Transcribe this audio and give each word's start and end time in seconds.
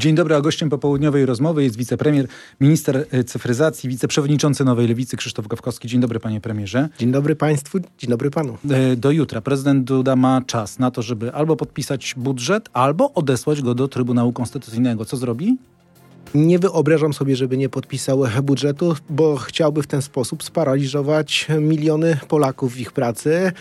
Dzień 0.00 0.14
dobry, 0.14 0.34
a 0.34 0.40
gościem 0.40 0.70
popołudniowej 0.70 1.26
rozmowy 1.26 1.62
jest 1.62 1.76
wicepremier, 1.76 2.26
minister 2.60 3.06
e, 3.10 3.24
cyfryzacji, 3.24 3.88
wiceprzewodniczący 3.88 4.64
Nowej 4.64 4.88
Lewicy 4.88 5.16
Krzysztof 5.16 5.48
Gawkowski. 5.48 5.88
Dzień 5.88 6.00
dobry 6.00 6.20
panie 6.20 6.40
premierze. 6.40 6.88
Dzień 6.98 7.12
dobry 7.12 7.36
państwu, 7.36 7.78
dzień 7.98 8.10
dobry 8.10 8.30
panu. 8.30 8.58
E, 8.70 8.96
do 8.96 9.10
jutra 9.10 9.40
prezydent 9.40 9.84
Duda 9.84 10.16
ma 10.16 10.42
czas 10.46 10.78
na 10.78 10.90
to, 10.90 11.02
żeby 11.02 11.32
albo 11.32 11.56
podpisać 11.56 12.14
budżet, 12.16 12.68
albo 12.72 13.12
odesłać 13.12 13.62
go 13.62 13.74
do 13.74 13.88
Trybunału 13.88 14.32
Konstytucyjnego. 14.32 15.04
Co 15.04 15.16
zrobi? 15.16 15.56
Nie 16.34 16.58
wyobrażam 16.58 17.12
sobie, 17.12 17.36
żeby 17.36 17.56
nie 17.56 17.68
podpisał 17.68 18.22
budżetu, 18.42 18.94
bo 19.10 19.36
chciałby 19.36 19.82
w 19.82 19.86
ten 19.86 20.02
sposób 20.02 20.42
sparaliżować 20.42 21.48
miliony 21.60 22.18
Polaków 22.28 22.74
w 22.74 22.80
ich 22.80 22.92
pracy, 22.92 23.52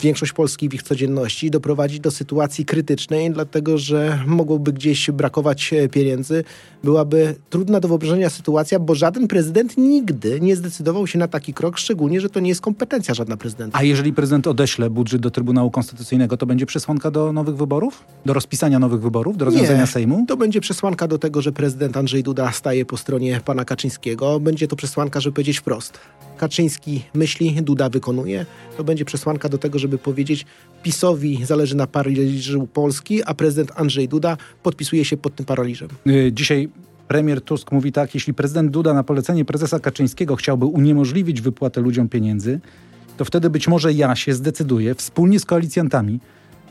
większość 0.00 0.32
Polski 0.32 0.68
w 0.68 0.74
ich 0.74 0.82
codzienności, 0.82 1.50
doprowadzić 1.50 2.00
do 2.00 2.10
sytuacji 2.10 2.64
krytycznej, 2.64 3.30
dlatego 3.30 3.78
że 3.78 4.22
mogłoby 4.26 4.72
gdzieś 4.72 5.10
brakować 5.10 5.72
e, 5.72 5.88
pieniędzy. 5.88 6.44
Byłaby 6.84 7.34
trudna 7.50 7.80
do 7.80 7.88
wyobrażenia 7.88 8.30
sytuacja, 8.30 8.78
bo 8.78 8.94
żaden 8.94 9.28
prezydent 9.28 9.76
nigdy 9.76 10.40
nie 10.40 10.56
zdecydował 10.56 11.06
się 11.06 11.18
na 11.18 11.28
taki 11.28 11.54
krok, 11.54 11.78
szczególnie, 11.78 12.20
że 12.20 12.30
to 12.30 12.40
nie 12.40 12.48
jest 12.48 12.60
kompetencja 12.60 13.14
żadna 13.14 13.36
prezydenta. 13.36 13.78
A 13.78 13.82
jeżeli 13.82 14.12
prezydent 14.12 14.46
odeśle 14.46 14.90
budżet 14.90 15.20
do 15.20 15.30
Trybunału 15.30 15.70
Konstytucyjnego, 15.70 16.36
to 16.36 16.46
będzie 16.46 16.66
przesłanka 16.66 17.10
do 17.10 17.32
nowych 17.32 17.56
wyborów? 17.56 18.04
Do 18.26 18.32
rozpisania 18.32 18.78
nowych 18.78 19.00
wyborów? 19.00 19.36
Do 19.36 19.44
rozwiązania 19.44 19.80
nie, 19.80 19.86
Sejmu? 19.86 20.24
To 20.28 20.36
będzie 20.36 20.60
przesłanka 20.60 21.08
do 21.08 21.18
tego, 21.18 21.42
że 21.42 21.52
prezydent 21.52 21.96
Andrzej 21.96 22.22
Duda 22.22 22.52
staje 22.52 22.84
po 22.84 22.96
stronie 22.96 23.40
pana 23.44 23.64
Kaczyńskiego. 23.64 24.40
Będzie 24.40 24.68
to 24.68 24.76
przesłanka, 24.76 25.20
żeby 25.20 25.34
powiedzieć 25.34 25.58
wprost. 25.58 25.98
Kaczyński 26.36 27.02
myśli, 27.14 27.62
Duda 27.62 27.88
wykonuje. 27.88 28.46
To 28.76 28.84
będzie 28.84 29.04
przesłanka 29.04 29.48
do 29.48 29.58
tego, 29.58 29.78
żeby 29.78 29.98
powiedzieć 29.98 30.46
PiSowi 30.82 31.44
zależy 31.44 31.76
na 31.76 31.86
paraliżu 31.86 32.66
Polski, 32.66 33.22
a 33.24 33.34
prezydent 33.34 33.72
Andrzej 33.76 34.08
Duda 34.08 34.36
podpisuje 34.62 35.04
się 35.04 35.16
pod 35.16 35.34
tym 35.34 35.46
paraliżem. 35.46 35.88
Y, 36.06 36.32
dzisiaj 36.32 36.68
premier 37.08 37.42
Tusk 37.42 37.72
mówi 37.72 37.92
tak, 37.92 38.14
jeśli 38.14 38.34
prezydent 38.34 38.70
Duda 38.70 38.94
na 38.94 39.02
polecenie 39.02 39.44
prezesa 39.44 39.80
Kaczyńskiego 39.80 40.36
chciałby 40.36 40.66
uniemożliwić 40.66 41.40
wypłatę 41.40 41.80
ludziom 41.80 42.08
pieniędzy, 42.08 42.60
to 43.16 43.24
wtedy 43.24 43.50
być 43.50 43.68
może 43.68 43.92
ja 43.92 44.16
się 44.16 44.34
zdecyduję 44.34 44.94
wspólnie 44.94 45.40
z 45.40 45.44
koalicjantami 45.44 46.20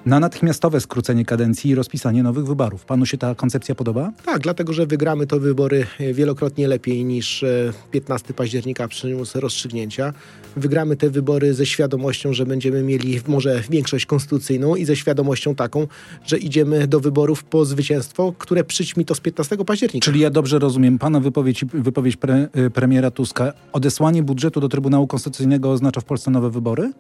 na 0.08 0.20
natychmiastowe 0.20 0.82
skrócenie 0.82 1.26
kadencji 1.26 1.72
i 1.72 1.76
rozpisanie 1.76 2.24
nowych 2.24 2.46
wyborów. 2.46 2.86
Panu 2.86 3.06
się 3.06 3.18
ta 3.18 3.36
koncepcja 3.36 3.76
podoba? 3.76 4.12
Tak, 4.26 4.42
dlatego 4.42 4.74
że 4.74 4.86
wygramy 4.86 5.28
to 5.28 5.40
wybory 5.40 5.86
wielokrotnie 6.14 6.68
lepiej 6.68 7.06
niż 7.06 7.46
15 7.92 8.28
e, 8.30 8.34
października 8.34 8.88
przyniósł 8.88 9.40
rozstrzygnięcia. 9.40 10.14
Wygramy 10.56 10.96
te 10.96 11.10
wybory 11.10 11.54
ze 11.54 11.66
świadomością, 11.66 12.34
że 12.34 12.46
będziemy 12.46 12.84
mieli 12.84 13.20
może 13.28 13.64
większość 13.70 14.06
konstytucyjną 14.06 14.76
i 14.76 14.86
ze 14.86 14.96
świadomością 14.96 15.56
taką, 15.56 15.88
że 16.26 16.38
idziemy 16.38 16.88
do 16.88 17.00
wyborów 17.00 17.44
po 17.44 17.66
zwycięstwo, 17.66 18.34
które 18.38 18.64
przyćmi 18.64 19.06
to 19.06 19.16
z 19.16 19.20
15 19.20 19.58
października. 19.58 20.06
Czyli 20.06 20.20
ja 20.20 20.30
dobrze 20.30 20.60
rozumiem 20.60 21.00
pana 21.00 21.20
wypowiedź, 21.20 21.66
wypowiedź 21.66 22.16
pre, 22.18 22.48
e, 22.54 22.70
premiera 22.70 23.12
Tuska. 23.12 23.54
Odesłanie 23.74 24.24
budżetu 24.24 24.60
do 24.60 24.70
Trybunału 24.70 25.08
Konstytucyjnego 25.08 25.72
oznacza 25.72 26.02
w 26.02 26.06
Polsce 26.06 26.32
nowe 26.32 26.50
wybory? 26.50 26.92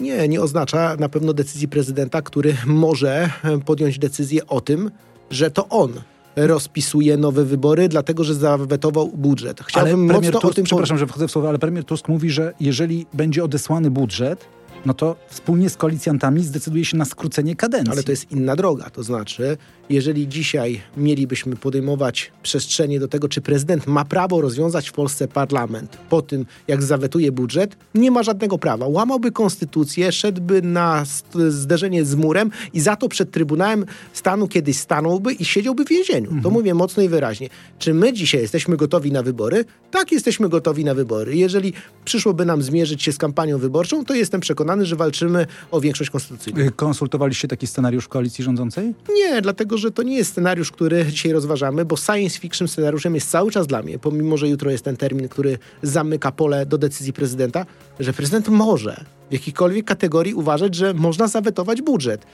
Nie, 0.00 0.28
nie 0.28 0.40
oznacza 0.40 0.96
na 0.98 1.08
pewno 1.08 1.32
decyzji 1.32 1.68
prezydenta, 1.68 2.22
który 2.22 2.56
może 2.66 3.30
podjąć 3.64 3.98
decyzję 3.98 4.46
o 4.46 4.60
tym, 4.60 4.90
że 5.30 5.50
to 5.50 5.68
on 5.68 5.92
rozpisuje 6.36 7.16
nowe 7.16 7.44
wybory, 7.44 7.88
dlatego 7.88 8.24
że 8.24 8.34
zawetował 8.34 9.08
budżet. 9.08 9.60
Chciałbym 9.60 10.10
ale 10.10 10.20
mocno 10.20 10.40
Tusk, 10.40 10.44
o 10.44 10.54
tym... 10.54 10.64
Przepraszam, 10.64 10.98
że 10.98 11.06
wchodzę 11.06 11.28
w 11.28 11.30
słowo, 11.30 11.48
ale 11.48 11.58
premier 11.58 11.84
Tusk 11.84 12.08
mówi, 12.08 12.30
że 12.30 12.52
jeżeli 12.60 13.06
będzie 13.12 13.44
odesłany 13.44 13.90
budżet, 13.90 14.46
no 14.86 14.94
to 14.94 15.16
wspólnie 15.28 15.70
z 15.70 15.76
koalicjantami 15.76 16.44
zdecyduje 16.44 16.84
się 16.84 16.96
na 16.96 17.04
skrócenie 17.04 17.56
kadencji. 17.56 17.92
Ale 17.92 18.02
to 18.02 18.12
jest 18.12 18.32
inna 18.32 18.56
droga. 18.56 18.90
To 18.90 19.02
znaczy, 19.02 19.56
jeżeli 19.90 20.28
dzisiaj 20.28 20.80
mielibyśmy 20.96 21.56
podejmować 21.56 22.32
przestrzenie 22.42 23.00
do 23.00 23.08
tego, 23.08 23.28
czy 23.28 23.40
prezydent 23.40 23.86
ma 23.86 24.04
prawo 24.04 24.40
rozwiązać 24.40 24.88
w 24.88 24.92
Polsce 24.92 25.28
parlament 25.28 25.98
po 26.08 26.22
tym, 26.22 26.46
jak 26.68 26.82
zawetuje 26.82 27.32
budżet, 27.32 27.76
nie 27.94 28.10
ma 28.10 28.22
żadnego 28.22 28.58
prawa. 28.58 28.86
Łamałby 28.86 29.32
konstytucję, 29.32 30.12
szedłby 30.12 30.62
na 30.62 31.04
zderzenie 31.48 32.04
z 32.04 32.14
murem 32.14 32.50
i 32.72 32.80
za 32.80 32.96
to 32.96 33.08
przed 33.08 33.30
Trybunałem 33.30 33.84
Stanu 34.12 34.48
kiedyś 34.48 34.78
stanąłby 34.78 35.32
i 35.32 35.44
siedziałby 35.44 35.84
w 35.84 35.88
więzieniu. 35.88 36.26
Mhm. 36.26 36.42
To 36.42 36.50
mówię 36.50 36.74
mocno 36.74 37.02
i 37.02 37.08
wyraźnie. 37.08 37.48
Czy 37.78 37.94
my 37.94 38.12
dzisiaj 38.12 38.40
jesteśmy 38.40 38.76
gotowi 38.76 39.12
na 39.12 39.22
wybory? 39.22 39.64
Tak, 39.90 40.12
jesteśmy 40.12 40.48
gotowi 40.48 40.84
na 40.84 40.94
wybory. 40.94 41.36
Jeżeli 41.36 41.72
przyszłoby 42.04 42.44
nam 42.44 42.62
zmierzyć 42.62 43.02
się 43.02 43.12
z 43.12 43.18
kampanią 43.18 43.58
wyborczą, 43.58 44.04
to 44.04 44.14
jestem 44.14 44.40
przekonany, 44.40 44.73
że 44.82 44.96
walczymy 44.96 45.46
o 45.70 45.80
większość 45.80 46.10
konstytucyjną. 46.10 46.64
Konsultowaliście 46.76 47.48
taki 47.48 47.66
scenariusz 47.66 48.04
w 48.04 48.08
koalicji 48.08 48.44
rządzącej? 48.44 48.94
Nie, 49.14 49.42
dlatego 49.42 49.78
że 49.78 49.90
to 49.90 50.02
nie 50.02 50.16
jest 50.16 50.30
scenariusz, 50.30 50.72
który 50.72 51.06
dzisiaj 51.06 51.32
rozważamy, 51.32 51.84
bo 51.84 51.96
science 51.96 52.38
fiction 52.38 52.68
scenariuszem 52.68 53.14
jest 53.14 53.30
cały 53.30 53.50
czas 53.50 53.66
dla 53.66 53.82
mnie, 53.82 53.98
pomimo 53.98 54.36
że 54.36 54.48
jutro 54.48 54.70
jest 54.70 54.84
ten 54.84 54.96
termin, 54.96 55.28
który 55.28 55.58
zamyka 55.82 56.32
pole 56.32 56.66
do 56.66 56.78
decyzji 56.78 57.12
prezydenta, 57.12 57.66
że 58.00 58.12
prezydent 58.12 58.48
może 58.48 59.04
w 59.30 59.32
jakiejkolwiek 59.32 59.86
kategorii 59.86 60.34
uważać, 60.34 60.74
że 60.74 60.94
można 60.94 61.28
zawetować 61.28 61.82
budżet. 61.82 62.26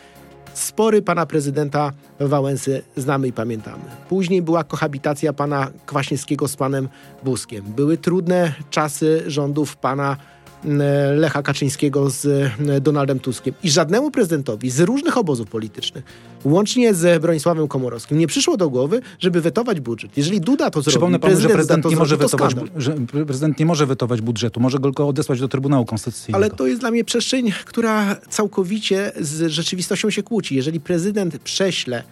Spory 0.54 1.02
pana 1.02 1.26
prezydenta 1.26 1.92
Wałęsy 2.20 2.82
znamy 2.96 3.28
i 3.28 3.32
pamiętamy. 3.32 3.82
Później 4.08 4.42
była 4.42 4.64
kohabitacja 4.64 5.32
pana 5.32 5.70
Kwaśniewskiego 5.86 6.48
z 6.48 6.56
panem 6.56 6.88
Buskiem. 7.24 7.64
Były 7.64 7.96
trudne 7.96 8.54
czasy 8.70 9.22
rządów 9.26 9.76
pana 9.76 10.16
Lecha 11.16 11.42
Kaczyńskiego 11.42 12.10
z 12.10 12.26
e, 12.26 12.80
Donaldem 12.80 13.20
Tuskiem. 13.20 13.54
I 13.62 13.70
żadnemu 13.70 14.10
prezydentowi 14.10 14.70
z 14.70 14.80
różnych 14.80 15.18
obozów 15.18 15.48
politycznych, 15.48 16.04
łącznie 16.44 16.94
z 16.94 17.22
Bronisławem 17.22 17.68
Komorowskim, 17.68 18.18
nie 18.18 18.26
przyszło 18.26 18.56
do 18.56 18.70
głowy, 18.70 19.00
żeby 19.18 19.40
wetować 19.40 19.80
budżet. 19.80 20.10
Jeżeli 20.16 20.40
Duda 20.40 20.70
to 20.70 20.82
zrobi, 20.82 20.92
Przypomnę 20.92 21.18
panu, 21.18 21.40
że 21.40 21.48
prezydent 21.48 21.84
nie, 21.84 21.96
może 21.96 22.16
wetować, 22.16 22.54
że 22.76 22.92
prezydent 23.26 23.58
nie 23.58 23.66
może 23.66 23.86
wetować 23.86 24.20
budżetu, 24.20 24.60
może 24.60 24.78
go 24.78 25.08
odesłać 25.08 25.40
do 25.40 25.48
Trybunału 25.48 25.84
Konstytucyjnego. 25.84 26.36
Ale 26.36 26.50
to 26.50 26.66
jest 26.66 26.80
dla 26.80 26.90
mnie 26.90 27.04
przestrzeń, 27.04 27.52
która 27.64 28.16
całkowicie 28.28 29.12
z 29.20 29.50
rzeczywistością 29.50 30.10
się 30.10 30.22
kłóci. 30.22 30.56
Jeżeli 30.56 30.80
prezydent 30.80 31.38
prześle 31.38 32.02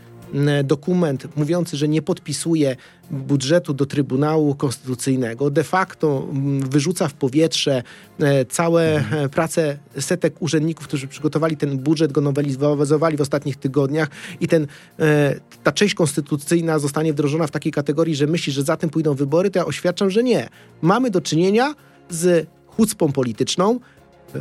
dokument 0.64 1.36
mówiący, 1.36 1.76
że 1.76 1.88
nie 1.88 2.02
podpisuje 2.02 2.76
budżetu 3.10 3.74
do 3.74 3.86
Trybunału 3.86 4.54
Konstytucyjnego, 4.54 5.50
de 5.50 5.64
facto 5.64 6.26
wyrzuca 6.70 7.08
w 7.08 7.14
powietrze 7.14 7.82
e, 8.20 8.44
całe 8.44 8.96
e, 8.96 9.28
prace 9.28 9.78
setek 9.98 10.42
urzędników, 10.42 10.86
którzy 10.86 11.08
przygotowali 11.08 11.56
ten 11.56 11.78
budżet, 11.78 12.12
go 12.12 12.20
nowelizowali 12.20 13.16
w 13.16 13.20
ostatnich 13.20 13.56
tygodniach 13.56 14.08
i 14.40 14.48
ten, 14.48 14.66
e, 14.98 15.34
ta 15.64 15.72
część 15.72 15.94
konstytucyjna 15.94 16.78
zostanie 16.78 17.12
wdrożona 17.12 17.46
w 17.46 17.50
takiej 17.50 17.72
kategorii, 17.72 18.16
że 18.16 18.26
myśli, 18.26 18.52
że 18.52 18.62
za 18.62 18.76
tym 18.76 18.90
pójdą 18.90 19.14
wybory, 19.14 19.50
to 19.50 19.58
ja 19.58 19.66
oświadczam, 19.66 20.10
że 20.10 20.22
nie. 20.22 20.48
Mamy 20.82 21.10
do 21.10 21.20
czynienia 21.20 21.74
z 22.10 22.46
chucpą 22.66 23.12
polityczną, 23.12 23.80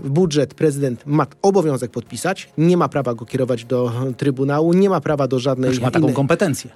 budżet 0.03 0.53
prezydent 0.53 1.03
ma 1.05 1.27
obowiązek 1.41 1.91
podpisać, 1.91 2.49
nie 2.57 2.77
ma 2.77 2.89
prawa 2.89 3.13
go 3.13 3.25
kierować 3.25 3.65
do 3.65 3.91
Trybunału, 4.17 4.73
nie 4.73 4.89
ma 4.89 5.01
prawa 5.01 5.27
do 5.27 5.39
żadnej 5.39 5.69
Już 5.69 5.79
ma 5.79 5.91
taką 5.91 6.03
innej... 6.05 6.15
kompetencję. 6.15 6.71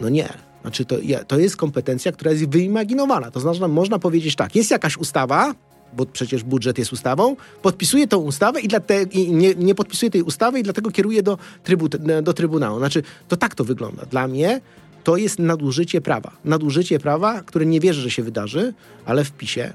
No 0.00 0.08
nie. 0.08 0.28
Znaczy 0.62 0.84
to, 0.84 0.96
to 1.26 1.38
jest 1.38 1.56
kompetencja, 1.56 2.12
która 2.12 2.30
jest 2.30 2.48
wyimaginowana. 2.48 3.30
To 3.30 3.40
znaczy, 3.40 3.68
można 3.68 3.98
powiedzieć 3.98 4.36
tak, 4.36 4.56
jest 4.56 4.70
jakaś 4.70 4.96
ustawa, 4.96 5.54
bo 5.92 6.06
przecież 6.06 6.44
budżet 6.44 6.78
jest 6.78 6.92
ustawą, 6.92 7.36
podpisuje 7.62 8.06
tą 8.06 8.18
ustawę 8.18 8.60
i, 8.60 8.68
dlate, 8.68 9.02
i 9.02 9.32
nie, 9.32 9.54
nie 9.54 9.74
podpisuje 9.74 10.10
tej 10.10 10.22
ustawy 10.22 10.60
i 10.60 10.62
dlatego 10.62 10.90
kieruje 10.90 11.22
do, 11.22 11.38
trybu, 11.64 11.88
do 12.22 12.32
Trybunału. 12.32 12.78
Znaczy, 12.78 13.02
to 13.28 13.36
tak 13.36 13.54
to 13.54 13.64
wygląda. 13.64 14.06
Dla 14.06 14.28
mnie 14.28 14.60
to 15.04 15.16
jest 15.16 15.38
nadużycie 15.38 16.00
prawa. 16.00 16.30
Nadużycie 16.44 16.98
prawa, 16.98 17.42
które 17.42 17.66
nie 17.66 17.80
wierzę, 17.80 18.00
że 18.00 18.10
się 18.10 18.22
wydarzy, 18.22 18.74
ale 19.06 19.24
w 19.24 19.32
PiSie 19.32 19.72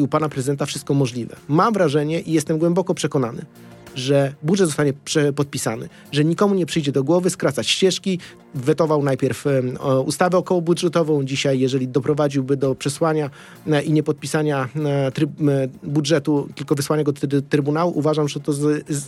i 0.00 0.02
u 0.02 0.08
pana 0.08 0.28
prezydenta 0.28 0.66
wszystko 0.66 0.94
możliwe. 0.94 1.36
Mam 1.48 1.72
wrażenie 1.72 2.20
i 2.20 2.32
jestem 2.32 2.58
głęboko 2.58 2.94
przekonany, 2.94 3.44
że 3.94 4.34
budżet 4.42 4.66
zostanie 4.66 4.92
podpisany, 5.36 5.88
że 6.12 6.24
nikomu 6.24 6.54
nie 6.54 6.66
przyjdzie 6.66 6.92
do 6.92 7.04
głowy 7.04 7.30
skracać 7.30 7.68
ścieżki. 7.68 8.18
Wetował 8.54 9.02
najpierw 9.02 9.44
ustawę 10.04 10.38
okołobudżetową. 10.38 11.24
Dzisiaj, 11.24 11.60
jeżeli 11.60 11.88
doprowadziłby 11.88 12.56
do 12.56 12.74
przesłania 12.74 13.30
e, 13.66 13.82
i 13.82 13.92
niepodpisania 13.92 14.68
e, 14.76 15.68
budżetu, 15.82 16.48
tylko 16.54 16.74
wysłania 16.74 17.04
go 17.04 17.12
do 17.12 17.42
Trybunału, 17.42 17.92
uważam, 17.98 18.28
że 18.28 18.40
to 18.40 18.52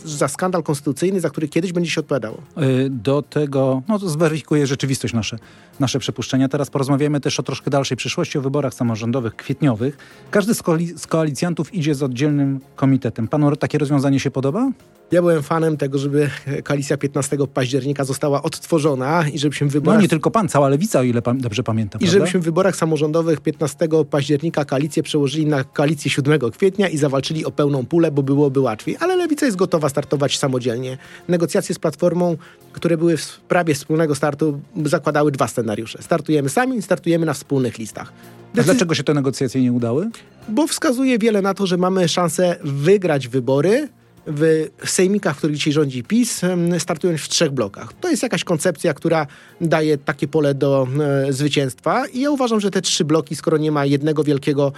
za 0.05 0.27
skandal 0.27 0.63
konstytucyjny, 0.63 1.19
za 1.19 1.29
który 1.29 1.47
kiedyś 1.47 1.73
będzie 1.73 1.91
się 1.91 2.01
odpowiadało. 2.01 2.37
E, 2.55 2.89
do 2.89 3.21
tego, 3.21 3.81
no 3.87 3.99
zweryfikuje 3.99 4.67
rzeczywistość 4.67 5.13
nasze, 5.13 5.37
nasze 5.79 5.99
przepuszczenia. 5.99 6.49
Teraz 6.49 6.69
porozmawiamy 6.69 7.19
też 7.19 7.39
o 7.39 7.43
troszkę 7.43 7.71
dalszej 7.71 7.97
przyszłości, 7.97 8.37
o 8.37 8.41
wyborach 8.41 8.73
samorządowych 8.73 9.35
kwietniowych. 9.35 9.97
Każdy 10.31 10.53
z, 10.95 11.07
koalicjantów 11.07 11.73
idzie 11.73 11.95
z 11.95 12.03
oddzielnym 12.03 12.59
komitetem. 12.75 13.27
Panu 13.27 13.55
takie 13.55 13.77
rozwiązanie 13.77 14.19
się 14.19 14.31
podoba? 14.31 14.71
Ja 15.13 15.21
byłem 15.21 15.43
fanem 15.43 15.77
tego, 15.77 15.97
żeby 15.97 16.29
koalicja 16.63 16.97
15 16.97 17.37
października 17.53 18.03
została 18.03 18.43
odtworzona 18.43 19.29
i 19.33 19.39
żebyśmy 19.39 19.67
w 19.67 19.69
No 19.69 19.73
wyborach... 19.73 20.01
nie 20.01 20.07
tylko 20.07 20.31
pan, 20.31 20.49
cała 20.49 20.69
lewica, 20.69 20.99
o 20.99 21.03
ile 21.03 21.21
pan 21.21 21.37
dobrze 21.37 21.63
pamiętam. 21.63 21.99
I 21.99 22.03
prawda? 22.03 22.19
żebyśmy 22.19 22.39
w 22.39 22.43
wyborach 22.43 22.75
samorządowych 22.75 23.41
15 23.41 23.87
października 24.09 24.65
koalicję 24.65 25.03
przełożyli 25.03 25.45
na 25.45 25.63
koalicję 25.63 26.11
7 26.11 26.39
kwietnia 26.51 26.89
i 26.89 26.97
zawalczyli 26.97 27.45
o 27.45 27.51
pełną 27.51 27.85
pulę, 27.85 28.11
bo 28.11 28.23
byłoby 28.23 28.59
łatwiej. 28.59 28.97
Ale 28.99 29.15
lewica 29.15 29.45
jest 29.45 29.57
gotowa 29.57 29.89
startować 29.89 30.37
samodzielnie. 30.37 30.97
Negocjacje 31.27 31.75
z 31.75 31.79
Platformą, 31.79 32.37
które 32.71 32.97
były 32.97 33.17
w 33.17 33.23
sprawie 33.23 33.73
wspólnego 33.73 34.15
startu, 34.15 34.61
zakładały 34.85 35.31
dwa 35.31 35.47
scenariusze. 35.47 36.01
Startujemy 36.01 36.49
sami, 36.49 36.81
startujemy 36.81 37.25
na 37.25 37.33
wspólnych 37.33 37.77
listach. 37.77 38.13
Dlaczego 38.53 38.95
się 38.95 39.03
te 39.03 39.13
negocjacje 39.13 39.61
nie 39.61 39.71
udały? 39.73 40.09
Bo 40.49 40.67
wskazuje 40.67 41.19
wiele 41.19 41.41
na 41.41 41.53
to, 41.53 41.67
że 41.67 41.77
mamy 41.77 42.07
szansę 42.07 42.55
wygrać 42.63 43.27
wybory 43.27 43.87
w 44.27 44.67
sejmikach, 44.85 45.35
w 45.35 45.37
których 45.37 45.55
dzisiaj 45.55 45.73
rządzi 45.73 46.03
PiS, 46.03 46.41
startując 46.79 47.21
w 47.21 47.29
trzech 47.29 47.51
blokach. 47.51 47.93
To 47.93 48.09
jest 48.09 48.23
jakaś 48.23 48.43
koncepcja, 48.43 48.93
która 48.93 49.27
daje 49.61 49.97
takie 49.97 50.27
pole 50.27 50.55
do 50.55 50.87
e, 51.27 51.33
zwycięstwa 51.33 52.07
i 52.07 52.19
ja 52.19 52.31
uważam, 52.31 52.59
że 52.59 52.71
te 52.71 52.81
trzy 52.81 53.05
bloki, 53.05 53.35
skoro 53.35 53.57
nie 53.57 53.71
ma 53.71 53.85
jednego 53.85 54.23
wielkiego, 54.23 54.71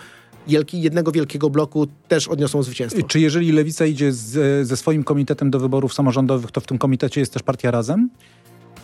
wielki, 0.47 0.81
jednego 0.81 1.11
wielkiego 1.11 1.49
bloku, 1.49 1.87
też 2.07 2.27
odniosą 2.27 2.63
zwycięstwo. 2.63 3.03
Czy 3.03 3.19
jeżeli 3.19 3.51
lewica 3.51 3.85
idzie 3.85 4.11
z, 4.11 4.67
ze 4.67 4.77
swoim 4.77 5.03
komitetem 5.03 5.51
do 5.51 5.59
wyborów 5.59 5.93
samorządowych, 5.93 6.51
to 6.51 6.61
w 6.61 6.65
tym 6.67 6.77
komitecie 6.77 7.19
jest 7.19 7.33
też 7.33 7.43
partia 7.43 7.71
Razem? 7.71 8.09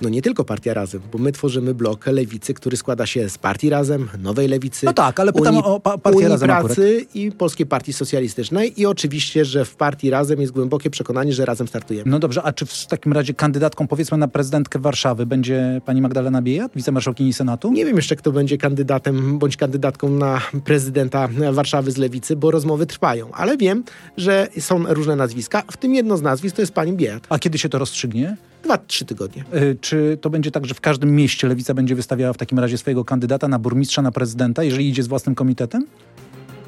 No 0.02 0.10
nie 0.10 0.22
tylko 0.22 0.44
Partia 0.44 0.74
Razem, 0.74 1.02
bo 1.12 1.18
my 1.18 1.32
tworzymy 1.32 1.74
blok 1.74 2.06
Lewicy, 2.08 2.54
który 2.54 2.78
składa 2.78 3.06
się 3.06 3.30
z 3.30 3.38
Partii 3.38 3.70
Razem, 3.70 4.10
Nowej 4.20 4.48
Lewicy, 4.48 4.86
No 4.86 4.94
tak, 4.94 5.20
ale 5.20 5.34
pytam 5.34 5.56
Unii, 5.56 5.66
o 5.68 5.80
pa- 5.80 5.98
Partię 5.98 6.18
Unii 6.18 6.30
Razem 6.30 6.50
Pracy 6.50 7.06
i 7.14 7.32
Polskiej 7.32 7.66
Partii 7.66 7.94
Socjalistycznej 7.94 8.82
i 8.82 8.86
oczywiście, 8.86 9.46
że 9.46 9.66
w 9.66 9.76
Partii 9.76 10.10
Razem 10.10 10.42
jest 10.42 10.54
głębokie 10.54 10.90
przekonanie, 10.90 11.34
że 11.34 11.46
razem 11.46 11.68
startujemy. 11.68 12.12
No 12.12 12.20
dobrze, 12.20 12.44
a 12.44 12.54
czy 12.54 12.66
w 12.66 12.86
takim 12.88 13.14
razie 13.14 13.34
kandydatką 13.34 13.88
powiedzmy 13.88 14.18
na 14.18 14.28
prezydentkę 14.28 14.80
Warszawy 14.80 15.26
będzie 15.26 15.82
pani 15.86 16.02
Magdalena 16.02 16.42
Biejat, 16.42 16.72
wicemarszałkini 16.76 17.34
Senatu? 17.34 17.72
Nie 17.72 17.86
wiem 17.86 17.96
jeszcze, 17.96 18.16
kto 18.16 18.32
będzie 18.32 18.58
kandydatem 18.58 19.40
bądź 19.40 19.58
kandydatką 19.58 20.10
na 20.10 20.42
prezydenta 20.66 21.30
Warszawy 21.52 21.92
z 21.92 21.98
Lewicy, 21.98 22.36
bo 22.36 22.52
rozmowy 22.52 22.86
trwają. 22.86 23.32
Ale 23.32 23.58
wiem, 23.58 23.84
że 24.18 24.48
są 24.60 24.94
różne 24.94 25.16
nazwiska, 25.16 25.64
w 25.72 25.78
tym 25.78 25.96
jedno 25.96 26.18
z 26.18 26.22
nazwisk 26.22 26.56
to 26.56 26.62
jest 26.62 26.74
pani 26.74 26.94
Biejat. 26.94 27.24
A 27.30 27.40
kiedy 27.40 27.58
się 27.58 27.70
to 27.70 27.78
rozstrzygnie? 27.80 28.38
Dwa, 28.64 28.78
trzy 28.78 29.06
tygodnie. 29.06 29.44
Y, 29.56 29.78
Czy 29.82 30.18
to 30.22 30.30
będzie 30.30 30.52
tak, 30.52 30.66
że 30.66 30.74
w 30.74 30.82
każdym 30.82 31.16
mieście 31.16 31.48
lewica 31.48 31.74
będzie 31.74 31.96
wystawiała 31.96 32.34
w 32.34 32.38
takim 32.38 32.60
razie 32.60 32.78
swojego 32.78 33.06
kandydata 33.06 33.48
na 33.48 33.60
burmistrza, 33.60 34.02
na 34.02 34.12
prezydenta, 34.12 34.64
jeżeli 34.64 34.90
idzie 34.90 35.04
z 35.04 35.08
własnym 35.08 35.36
komitetem? 35.36 35.86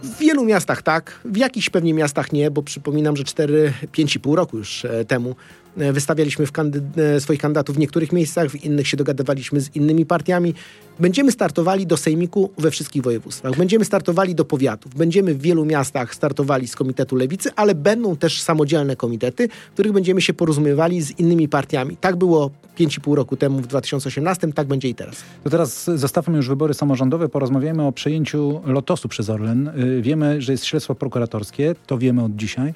W 0.04 0.18
wielu 0.18 0.46
miastach 0.46 0.82
tak, 0.82 1.20
w 1.26 1.38
jakichś 1.38 1.70
pewnie 1.70 1.94
miastach 1.94 2.32
nie, 2.32 2.52
bo 2.52 2.64
przypominam, 2.64 3.18
że 3.18 3.24
4, 3.24 3.74
5,5 3.98 4.36
roku 4.36 4.58
już 4.58 4.86
e, 4.86 5.06
temu 5.06 5.30
e, 5.30 5.36
wystawialiśmy 5.78 6.46
w 6.46 6.52
kandy- 6.52 6.82
e, 7.02 7.20
swoich 7.22 7.40
kandydatów 7.40 7.76
w 7.76 7.80
niektórych 7.80 8.12
miejscach, 8.12 8.50
w 8.50 8.66
innych 8.66 8.88
się 8.88 8.98
dogadywaliśmy 8.98 9.62
z 9.62 9.76
innymi 9.76 10.06
partiami. 10.06 10.54
Będziemy 11.00 11.32
startowali 11.32 11.88
do 11.88 11.98
sejmiku 11.98 12.50
we 12.58 12.72
wszystkich 12.72 13.02
województwach, 13.04 13.56
będziemy 13.58 13.86
startowali 13.86 14.36
do 14.36 14.46
powiatów, 14.46 14.96
będziemy 14.96 15.34
w 15.34 15.42
wielu 15.42 15.66
miastach 15.66 16.16
startowali 16.16 16.68
z 16.68 16.76
Komitetu 16.76 17.16
Lewicy, 17.16 17.50
ale 17.56 17.76
będą 17.76 18.16
też 18.16 18.42
samodzielne 18.42 18.96
komitety, 18.96 19.48
w 19.70 19.74
których 19.74 19.92
będziemy 19.92 20.22
się 20.22 20.34
porozumiewali 20.34 21.02
z 21.02 21.20
innymi 21.20 21.48
partiami. 21.50 21.98
Tak 21.98 22.16
było 22.16 22.52
5,5 22.80 23.16
roku 23.16 23.38
temu 23.38 23.60
w 23.60 23.68
2018, 23.68 24.54
tak 24.54 24.68
będzie 24.68 24.90
i 24.90 24.96
teraz. 24.96 25.16
To 25.44 25.50
teraz 25.50 25.84
zostawmy 25.96 26.38
już 26.38 26.48
wybory 26.50 26.74
samorządowe, 26.74 27.30
porozmawiajmy 27.30 27.84
o 27.84 27.92
przejęciu 27.92 28.62
Lotosu 28.66 29.08
przez 29.08 29.30
Orlen. 29.30 29.68
Y, 29.68 30.02
Wiemy, 30.02 30.42
że 30.42 30.52
jest 30.52 30.66
śledztwo 30.66 30.96
prokuratorskie, 30.96 31.76
to 31.88 31.98
wiemy 31.98 32.24
od 32.24 32.36
dzisiaj. 32.36 32.74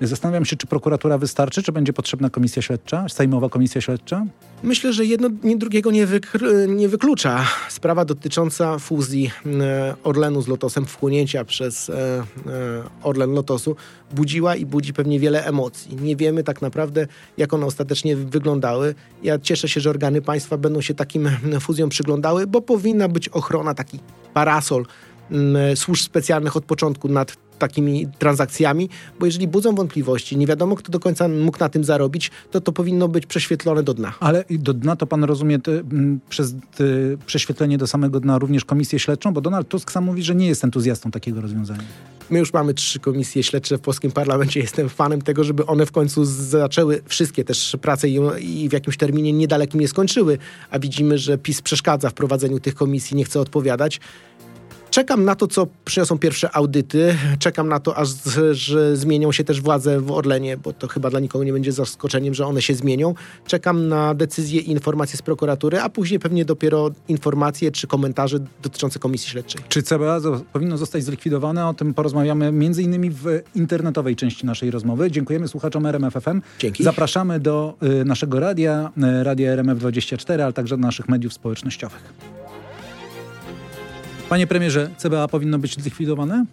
Zastanawiam 0.00 0.44
się, 0.44 0.56
czy 0.56 0.66
prokuratura 0.66 1.18
wystarczy, 1.18 1.62
czy 1.62 1.72
będzie 1.72 1.92
potrzebna 1.92 2.30
komisja 2.30 2.62
śledcza, 2.62 3.08
sejmowa 3.08 3.48
komisja 3.48 3.80
śledcza? 3.80 4.26
Myślę, 4.62 4.92
że 4.92 5.04
jedno 5.04 5.28
drugiego 5.56 5.90
nie, 5.90 6.06
wykr- 6.06 6.68
nie 6.68 6.88
wyklucza. 6.88 7.46
Sprawa 7.68 8.04
dotycząca 8.04 8.78
fuzji 8.78 9.30
e, 9.60 9.94
Orlenu 10.04 10.42
z 10.42 10.48
Lotosem, 10.48 10.86
wchłonięcia 10.86 11.44
przez 11.44 11.90
e, 11.90 11.94
e, 11.94 12.24
Orlen 13.02 13.32
Lotosu, 13.32 13.76
budziła 14.14 14.56
i 14.56 14.66
budzi 14.66 14.92
pewnie 14.92 15.20
wiele 15.20 15.44
emocji. 15.44 15.96
Nie 15.96 16.16
wiemy 16.16 16.44
tak 16.44 16.62
naprawdę, 16.62 17.06
jak 17.36 17.54
one 17.54 17.66
ostatecznie 17.66 18.16
wyglądały. 18.16 18.94
Ja 19.22 19.38
cieszę 19.38 19.68
się, 19.68 19.80
że 19.80 19.90
organy 19.90 20.22
państwa 20.22 20.58
będą 20.58 20.80
się 20.80 20.94
takim 20.94 21.30
fuzjom 21.60 21.88
przyglądały, 21.88 22.46
bo 22.46 22.60
powinna 22.60 23.08
być 23.08 23.28
ochrona, 23.28 23.74
taki 23.74 24.00
parasol 24.34 24.86
służb 25.74 26.02
specjalnych 26.02 26.56
od 26.56 26.64
początku 26.64 27.08
nad 27.08 27.36
takimi 27.58 28.08
transakcjami, 28.18 28.88
bo 29.20 29.26
jeżeli 29.26 29.48
budzą 29.48 29.74
wątpliwości, 29.74 30.36
nie 30.36 30.46
wiadomo, 30.46 30.76
kto 30.76 30.92
do 30.92 31.00
końca 31.00 31.28
mógł 31.28 31.58
na 31.58 31.68
tym 31.68 31.84
zarobić, 31.84 32.30
to 32.50 32.60
to 32.60 32.72
powinno 32.72 33.08
być 33.08 33.26
prześwietlone 33.26 33.82
do 33.82 33.94
dna. 33.94 34.14
Ale 34.20 34.44
do 34.50 34.74
dna 34.74 34.96
to 34.96 35.06
pan 35.06 35.24
rozumie 35.24 35.58
te, 35.58 35.72
m, 35.72 36.20
przez 36.28 36.54
te, 36.76 36.84
prześwietlenie 37.26 37.78
do 37.78 37.86
samego 37.86 38.20
dna 38.20 38.38
również 38.38 38.64
komisję 38.64 38.98
śledczą, 38.98 39.32
bo 39.32 39.40
Donald 39.40 39.68
Tusk 39.68 39.92
sam 39.92 40.04
mówi, 40.04 40.22
że 40.22 40.34
nie 40.34 40.46
jest 40.46 40.64
entuzjastą 40.64 41.10
takiego 41.10 41.40
rozwiązania. 41.40 41.82
My 42.30 42.38
już 42.38 42.52
mamy 42.52 42.74
trzy 42.74 43.00
komisje 43.00 43.42
śledcze 43.42 43.78
w 43.78 43.80
polskim 43.80 44.12
parlamencie. 44.12 44.60
Jestem 44.60 44.88
fanem 44.88 45.22
tego, 45.22 45.44
żeby 45.44 45.66
one 45.66 45.86
w 45.86 45.92
końcu 45.92 46.24
zaczęły 46.24 47.02
wszystkie 47.06 47.44
też 47.44 47.76
prace 47.80 48.08
i, 48.08 48.18
i 48.40 48.68
w 48.68 48.72
jakimś 48.72 48.96
terminie 48.96 49.32
niedalekim 49.32 49.80
je 49.80 49.88
skończyły. 49.88 50.38
A 50.70 50.78
widzimy, 50.78 51.18
że 51.18 51.38
PiS 51.38 51.62
przeszkadza 51.62 52.10
w 52.10 52.14
prowadzeniu 52.14 52.60
tych 52.60 52.74
komisji, 52.74 53.16
nie 53.16 53.24
chce 53.24 53.40
odpowiadać. 53.40 54.00
Czekam 54.96 55.24
na 55.24 55.34
to, 55.34 55.46
co 55.46 55.66
przyniosą 55.84 56.18
pierwsze 56.18 56.56
audyty. 56.56 57.16
Czekam 57.38 57.68
na 57.68 57.80
to, 57.80 57.96
aż 57.96 58.08
że 58.52 58.96
zmienią 58.96 59.32
się 59.32 59.44
też 59.44 59.60
władze 59.60 60.00
w 60.00 60.10
Orlenie, 60.10 60.56
bo 60.56 60.72
to 60.72 60.88
chyba 60.88 61.10
dla 61.10 61.20
nikogo 61.20 61.44
nie 61.44 61.52
będzie 61.52 61.72
zaskoczeniem, 61.72 62.34
że 62.34 62.46
one 62.46 62.62
się 62.62 62.74
zmienią. 62.74 63.14
Czekam 63.46 63.88
na 63.88 64.14
decyzje 64.14 64.60
i 64.60 64.70
informacje 64.70 65.18
z 65.18 65.22
prokuratury, 65.22 65.80
a 65.80 65.88
później 65.88 66.20
pewnie 66.20 66.44
dopiero 66.44 66.90
informacje 67.08 67.72
czy 67.72 67.86
komentarze 67.86 68.38
dotyczące 68.62 68.98
komisji 68.98 69.30
śledczej. 69.30 69.60
Czy 69.68 69.82
CBA 69.82 70.20
powinno 70.52 70.78
zostać 70.78 71.04
zlikwidowane? 71.04 71.66
O 71.68 71.74
tym 71.74 71.94
porozmawiamy 71.94 72.52
między 72.52 72.82
innymi 72.82 73.10
w 73.10 73.24
internetowej 73.54 74.16
części 74.16 74.46
naszej 74.46 74.70
rozmowy. 74.70 75.10
Dziękujemy 75.10 75.48
słuchaczom 75.48 75.86
RMFFM. 75.86 76.42
Dzięki. 76.58 76.84
Zapraszamy 76.84 77.40
do 77.40 77.74
y, 78.00 78.04
naszego 78.04 78.40
radia, 78.40 78.92
y, 79.20 79.24
radia 79.24 79.56
RMF24, 79.56 80.42
ale 80.42 80.52
także 80.52 80.76
do 80.76 80.82
naszych 80.82 81.08
mediów 81.08 81.32
społecznościowych. 81.32 82.02
Panie 84.28 84.46
premierze, 84.46 84.90
CBA 84.96 85.28
powinno 85.28 85.58
być 85.58 85.80
zlikwidowane? 85.80 86.44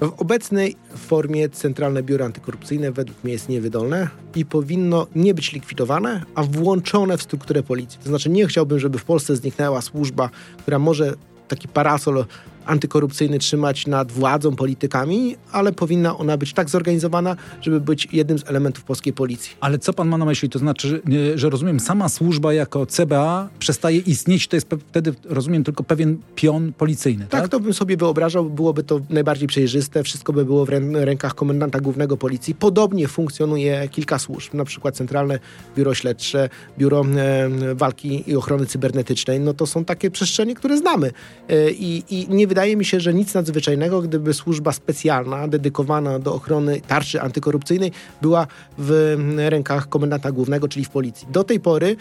W 0.00 0.20
obecnej 0.20 0.76
formie 0.96 1.48
Centralne 1.48 2.02
Biuro 2.02 2.24
Antykorupcyjne 2.24 2.92
według 2.92 3.24
mnie 3.24 3.32
jest 3.32 3.48
niewydolne 3.48 4.08
i 4.34 4.44
powinno 4.44 5.06
nie 5.14 5.34
być 5.34 5.52
likwidowane, 5.52 6.22
a 6.34 6.42
włączone 6.42 7.18
w 7.18 7.22
strukturę 7.22 7.62
policji. 7.62 7.98
To 8.02 8.08
znaczy 8.08 8.30
nie 8.30 8.46
chciałbym, 8.46 8.78
żeby 8.78 8.98
w 8.98 9.04
Polsce 9.04 9.36
zniknęła 9.36 9.82
służba, 9.82 10.30
która 10.58 10.78
może 10.78 11.14
taki 11.48 11.68
parasol 11.68 12.24
antykorupcyjny 12.66 13.38
trzymać 13.38 13.86
nad 13.86 14.12
władzą, 14.12 14.56
politykami, 14.56 15.36
ale 15.52 15.72
powinna 15.72 16.18
ona 16.18 16.36
być 16.36 16.52
tak 16.52 16.70
zorganizowana, 16.70 17.36
żeby 17.60 17.80
być 17.80 18.08
jednym 18.12 18.38
z 18.38 18.44
elementów 18.46 18.84
polskiej 18.84 19.12
policji. 19.12 19.56
Ale 19.60 19.78
co 19.78 19.92
pan 19.92 20.08
ma 20.08 20.18
na 20.18 20.24
myśli? 20.24 20.48
To 20.48 20.58
znaczy, 20.58 21.02
że, 21.34 21.50
rozumiem, 21.50 21.80
sama 21.80 22.08
służba 22.08 22.52
jako 22.52 22.86
CBA 22.86 23.48
przestaje 23.58 23.98
istnieć, 23.98 24.48
to 24.48 24.56
jest 24.56 24.68
wtedy, 24.88 25.14
rozumiem, 25.24 25.64
tylko 25.64 25.84
pewien 25.84 26.18
pion 26.34 26.72
policyjny, 26.72 27.26
tak? 27.30 27.40
Tak, 27.40 27.50
to 27.50 27.60
bym 27.60 27.74
sobie 27.74 27.96
wyobrażał, 27.96 28.50
byłoby 28.50 28.82
to 28.82 29.00
najbardziej 29.10 29.48
przejrzyste, 29.48 30.02
wszystko 30.02 30.32
by 30.32 30.44
było 30.44 30.66
w 30.66 30.68
rę- 30.68 31.04
rękach 31.04 31.34
komendanta 31.34 31.80
głównego 31.80 32.16
policji. 32.16 32.54
Podobnie 32.54 33.08
funkcjonuje 33.08 33.88
kilka 33.88 34.18
służb, 34.18 34.54
na 34.54 34.64
przykład 34.64 34.96
Centralne 34.96 35.38
Biuro 35.76 35.94
Śledcze, 35.94 36.48
Biuro 36.78 37.04
e, 37.16 37.74
Walki 37.74 38.24
i 38.30 38.36
Ochrony 38.36 38.66
Cybernetycznej. 38.66 39.40
No 39.40 39.54
to 39.54 39.66
są 39.66 39.84
takie 39.84 40.10
przestrzenie, 40.10 40.54
które 40.54 40.78
znamy. 40.78 41.10
E, 41.48 41.70
I, 41.70 42.04
I 42.10 42.26
nie 42.28 42.46
wydaje 42.46 42.55
mi 42.64 42.84
się, 42.84 43.00
że 43.00 43.14
nic 43.14 43.34
nadzwyczajnego, 43.34 44.02
gdyby 44.02 44.34
służba 44.34 44.72
specjalna, 44.72 45.48
dedykowana 45.48 46.18
do 46.18 46.34
ochrony 46.34 46.80
tarczy 46.80 47.20
antykorupcyjnej, 47.20 47.92
była 48.22 48.46
w 48.78 49.16
rękach 49.36 49.88
komendanta 49.88 50.32
głównego, 50.32 50.68
czyli 50.68 50.84
w 50.84 50.90
policji. 50.90 51.28
Do 51.30 51.44
tej 51.44 51.60
pory 51.60 51.96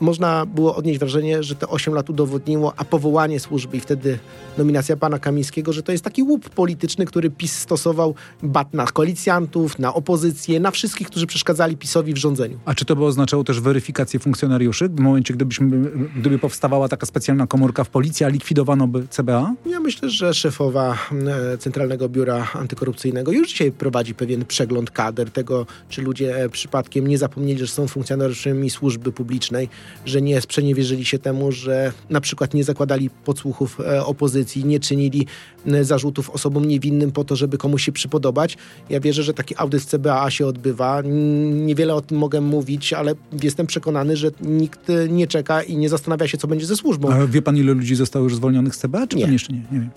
można 0.00 0.46
było 0.46 0.76
odnieść 0.76 0.98
wrażenie, 0.98 1.42
że 1.42 1.54
te 1.54 1.68
8 1.68 1.94
lat 1.94 2.10
udowodniło, 2.10 2.72
a 2.76 2.84
powołanie 2.84 3.40
służby 3.40 3.76
i 3.76 3.80
wtedy 3.80 4.18
nominacja 4.58 4.96
pana 4.96 5.18
Kamińskiego, 5.18 5.72
że 5.72 5.82
to 5.82 5.92
jest 5.92 6.04
taki 6.04 6.22
łup 6.22 6.48
polityczny, 6.50 7.06
który 7.06 7.30
PiS 7.30 7.58
stosował 7.58 8.14
bat 8.42 8.74
na 8.74 8.86
koalicjantów, 8.86 9.78
na 9.78 9.94
opozycję, 9.94 10.60
na 10.60 10.70
wszystkich, 10.70 11.06
którzy 11.06 11.26
przeszkadzali 11.26 11.76
PiSowi 11.76 12.12
w 12.12 12.16
rządzeniu. 12.16 12.58
A 12.64 12.74
czy 12.74 12.84
to 12.84 12.96
by 12.96 13.04
oznaczało 13.04 13.44
też 13.44 13.60
weryfikację 13.60 14.20
funkcjonariuszy? 14.20 14.88
W 14.88 15.00
momencie, 15.00 15.34
gdybyśmy, 15.34 15.90
gdyby 16.16 16.38
powstawała 16.38 16.88
taka 16.88 17.06
specjalna 17.06 17.46
komórka 17.46 17.84
w 17.84 17.88
policji, 17.88 18.26
a 18.26 18.28
likwidowano 18.28 18.86
by 18.86 19.08
CBA? 19.08 19.54
Ja 19.66 19.80
myślę, 19.80 20.10
że 20.10 20.34
szefowa 20.34 20.98
e, 21.52 21.58
Centralnego 21.58 22.08
Biura 22.08 22.48
Antykorupcyjnego 22.54 23.32
już 23.32 23.48
dzisiaj 23.48 23.72
prowadzi 23.72 24.14
pewien 24.14 24.44
przegląd 24.44 24.90
kader 24.90 25.30
tego, 25.30 25.66
czy 25.88 26.02
ludzie 26.02 26.36
e, 26.36 26.48
przypadkiem 26.48 27.06
nie 27.06 27.18
zapomnieli, 27.18 27.58
że 27.58 27.66
są 27.66 27.88
funkcjonariuszami 27.88 28.70
służby 28.70 29.12
publicznej, 29.12 29.43
publicznej, 29.44 29.68
że 30.06 30.22
nie 30.22 30.40
sprzeniewierzyli 30.40 31.04
się 31.04 31.18
temu, 31.18 31.52
że 31.52 31.92
na 32.10 32.20
przykład 32.20 32.54
nie 32.54 32.64
zakładali 32.64 33.10
podsłuchów 33.10 33.80
e, 33.80 34.04
opozycji, 34.04 34.64
nie 34.64 34.80
czynili 34.80 35.26
e, 35.66 35.84
zarzutów 35.84 36.30
osobom 36.30 36.64
niewinnym 36.64 37.12
po 37.12 37.24
to, 37.24 37.36
żeby 37.36 37.58
komuś 37.58 37.84
się 37.84 37.92
przypodobać. 37.92 38.56
Ja 38.90 39.00
wierzę, 39.00 39.22
że 39.22 39.34
taki 39.34 39.54
audyt 39.56 39.82
z 39.82 39.86
CBA 39.86 40.30
się 40.30 40.46
odbywa. 40.46 41.02
Niewiele 41.66 41.94
o 41.94 42.00
tym 42.00 42.18
mogę 42.18 42.40
mówić, 42.40 42.92
ale 42.92 43.14
jestem 43.42 43.66
przekonany, 43.66 44.16
że 44.16 44.30
nikt 44.40 44.90
e, 44.90 45.08
nie 45.08 45.26
czeka 45.26 45.62
i 45.62 45.76
nie 45.76 45.88
zastanawia 45.88 46.28
się, 46.28 46.38
co 46.38 46.48
będzie 46.48 46.66
ze 46.66 46.76
służbą. 46.76 47.12
A 47.12 47.26
wie 47.26 47.42
pan, 47.42 47.56
ile 47.56 47.74
ludzi 47.74 47.94
zostało 47.94 48.24
już 48.24 48.36
zwolnionych 48.36 48.74
z 48.74 48.78
CBA, 48.78 49.06
czy 49.06 49.16
Nie. 49.16 49.24
pan 49.24 49.32
jeszcze 49.32 49.52
nie? 49.52 49.62
Nie 49.72 49.80
wiem. 49.80 49.90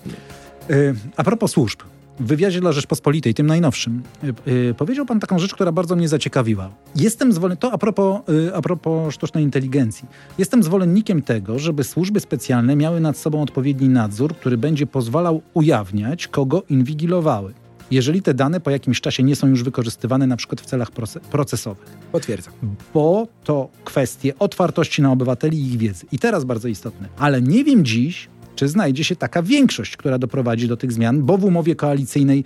A 1.15 1.23
propos 1.23 1.51
służb. 1.51 1.79
W 2.19 2.25
wywiadzie 2.27 2.62
dla 2.62 2.71
Rzeczpospolitej, 2.71 3.33
tym 3.33 3.47
najnowszym, 3.47 4.03
y, 4.47 4.51
y, 4.51 4.74
powiedział 4.74 5.05
pan 5.05 5.19
taką 5.19 5.39
rzecz, 5.39 5.53
która 5.53 5.71
bardzo 5.71 5.95
mnie 5.95 6.07
zaciekawiła. 6.07 6.69
Jestem 6.95 7.33
zwolen... 7.33 7.57
To 7.57 7.71
a 7.71 7.77
propos, 7.77 8.21
y, 8.29 8.55
a 8.55 8.62
propos 8.62 9.13
sztucznej 9.13 9.43
inteligencji. 9.43 10.07
Jestem 10.38 10.63
zwolennikiem 10.63 11.21
tego, 11.21 11.59
żeby 11.59 11.83
służby 11.83 12.19
specjalne 12.19 12.75
miały 12.75 13.00
nad 13.00 13.17
sobą 13.17 13.41
odpowiedni 13.41 13.89
nadzór, 13.89 14.36
który 14.36 14.57
będzie 14.57 14.88
pozwalał 14.88 15.41
ujawniać, 15.53 16.27
kogo 16.27 16.63
inwigilowały. 16.69 17.53
Jeżeli 17.91 18.21
te 18.21 18.33
dane 18.33 18.59
po 18.59 18.69
jakimś 18.69 19.01
czasie 19.01 19.24
nie 19.24 19.36
są 19.36 19.47
już 19.47 19.63
wykorzystywane 19.63 20.27
na 20.27 20.38
przykład 20.38 20.62
w 20.62 20.65
celach 20.65 20.91
proce- 20.91 21.19
procesowych 21.19 21.97
Potwierdzam. 22.12 22.53
bo 22.93 23.27
to 23.43 23.69
kwestie 23.86 24.39
otwartości 24.39 25.01
na 25.01 25.12
obywateli 25.12 25.57
i 25.62 25.65
ich 25.67 25.77
wiedzy. 25.77 26.05
I 26.12 26.19
teraz 26.19 26.43
bardzo 26.45 26.67
istotne. 26.67 27.07
Ale 27.17 27.41
nie 27.41 27.63
wiem 27.63 27.86
dziś, 27.86 28.29
czy 28.57 28.67
znajdzie 28.67 29.03
się 29.03 29.15
taka 29.15 29.43
większość, 29.43 29.97
która 29.97 30.19
doprowadzi 30.19 30.67
do 30.67 30.77
tych 30.77 30.91
zmian, 30.91 31.23
bo 31.23 31.37
w 31.37 31.43
umowie 31.43 31.75
koalicyjnej 31.75 32.43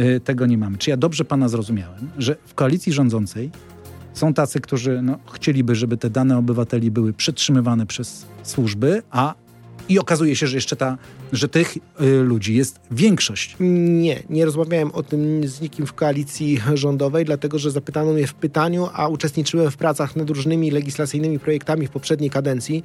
y, 0.00 0.20
tego 0.20 0.46
nie 0.46 0.58
mamy. 0.58 0.78
Czy 0.78 0.90
ja 0.90 0.96
dobrze 0.96 1.24
pana 1.24 1.48
zrozumiałem, 1.48 2.10
że 2.18 2.36
w 2.46 2.54
koalicji 2.54 2.92
rządzącej 2.92 3.50
są 4.14 4.34
tacy, 4.34 4.60
którzy 4.60 5.02
no, 5.02 5.18
chcieliby, 5.32 5.74
żeby 5.74 5.96
te 5.96 6.10
dane 6.10 6.38
obywateli 6.38 6.90
były 6.90 7.12
przetrzymywane 7.12 7.86
przez 7.86 8.26
służby, 8.42 9.02
a 9.10 9.34
i 9.88 9.98
okazuje 9.98 10.36
się, 10.36 10.46
że 10.46 10.56
jeszcze 10.56 10.76
ta, 10.76 10.98
że 11.32 11.48
tych 11.48 11.76
y, 11.76 12.06
ludzi 12.22 12.54
jest 12.54 12.80
większość. 12.90 13.56
Nie, 13.60 14.22
nie 14.30 14.44
rozmawiałem 14.44 14.90
o 14.92 15.02
tym 15.02 15.48
z 15.48 15.60
nikim 15.60 15.86
w 15.86 15.92
koalicji 15.92 16.60
rządowej, 16.74 17.24
dlatego 17.24 17.58
że 17.58 17.70
zapytano 17.70 18.12
mnie 18.12 18.26
w 18.26 18.34
pytaniu, 18.34 18.88
a 18.92 19.08
uczestniczyłem 19.08 19.70
w 19.70 19.76
pracach 19.76 20.16
nad 20.16 20.30
różnymi 20.30 20.70
legislacyjnymi 20.70 21.38
projektami 21.38 21.86
w 21.86 21.90
poprzedniej 21.90 22.30
kadencji. 22.30 22.84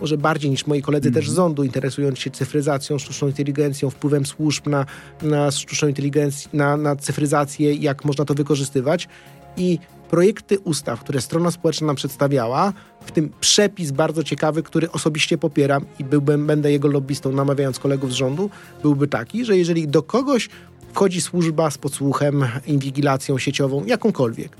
Może 0.00 0.18
bardziej 0.18 0.50
niż 0.50 0.66
moi 0.66 0.82
koledzy 0.82 1.10
też 1.10 1.30
z 1.30 1.34
rządu, 1.34 1.64
interesując 1.64 2.18
się 2.18 2.30
cyfryzacją, 2.30 2.98
sztuczną 2.98 3.28
inteligencją, 3.28 3.90
wpływem 3.90 4.26
służb 4.26 4.66
na, 4.66 4.86
na 5.22 5.50
sztuczną 5.50 5.88
inteligencję, 5.88 6.50
na, 6.52 6.76
na 6.76 6.96
cyfryzację, 6.96 7.74
jak 7.74 8.04
można 8.04 8.24
to 8.24 8.34
wykorzystywać. 8.34 9.08
I 9.56 9.78
projekty 10.12 10.58
ustaw, 10.58 11.00
które 11.00 11.20
strona 11.20 11.50
społeczna 11.50 11.86
nam 11.86 11.96
przedstawiała, 11.96 12.72
w 13.04 13.10
tym 13.12 13.30
przepis 13.40 13.90
bardzo 13.90 14.24
ciekawy, 14.24 14.62
który 14.62 14.90
osobiście 14.90 15.38
popieram 15.38 15.84
i 15.98 16.04
byłbym, 16.04 16.46
będę 16.46 16.72
jego 16.72 16.88
lobbystą, 16.88 17.32
namawiając 17.32 17.78
kolegów 17.78 18.12
z 18.12 18.14
rządu, 18.14 18.50
byłby 18.82 19.08
taki, 19.08 19.44
że 19.44 19.56
jeżeli 19.56 19.88
do 19.88 20.02
kogoś 20.02 20.48
wchodzi 20.92 21.20
służba 21.20 21.70
z 21.70 21.78
podsłuchem, 21.78 22.44
inwigilacją 22.66 23.38
sieciową, 23.38 23.84
jakąkolwiek, 23.84 24.56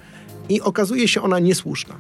i 0.49 0.61
okazuje 0.61 1.09
się 1.09 1.23
ona 1.23 1.39
niesłuszna, 1.39 1.95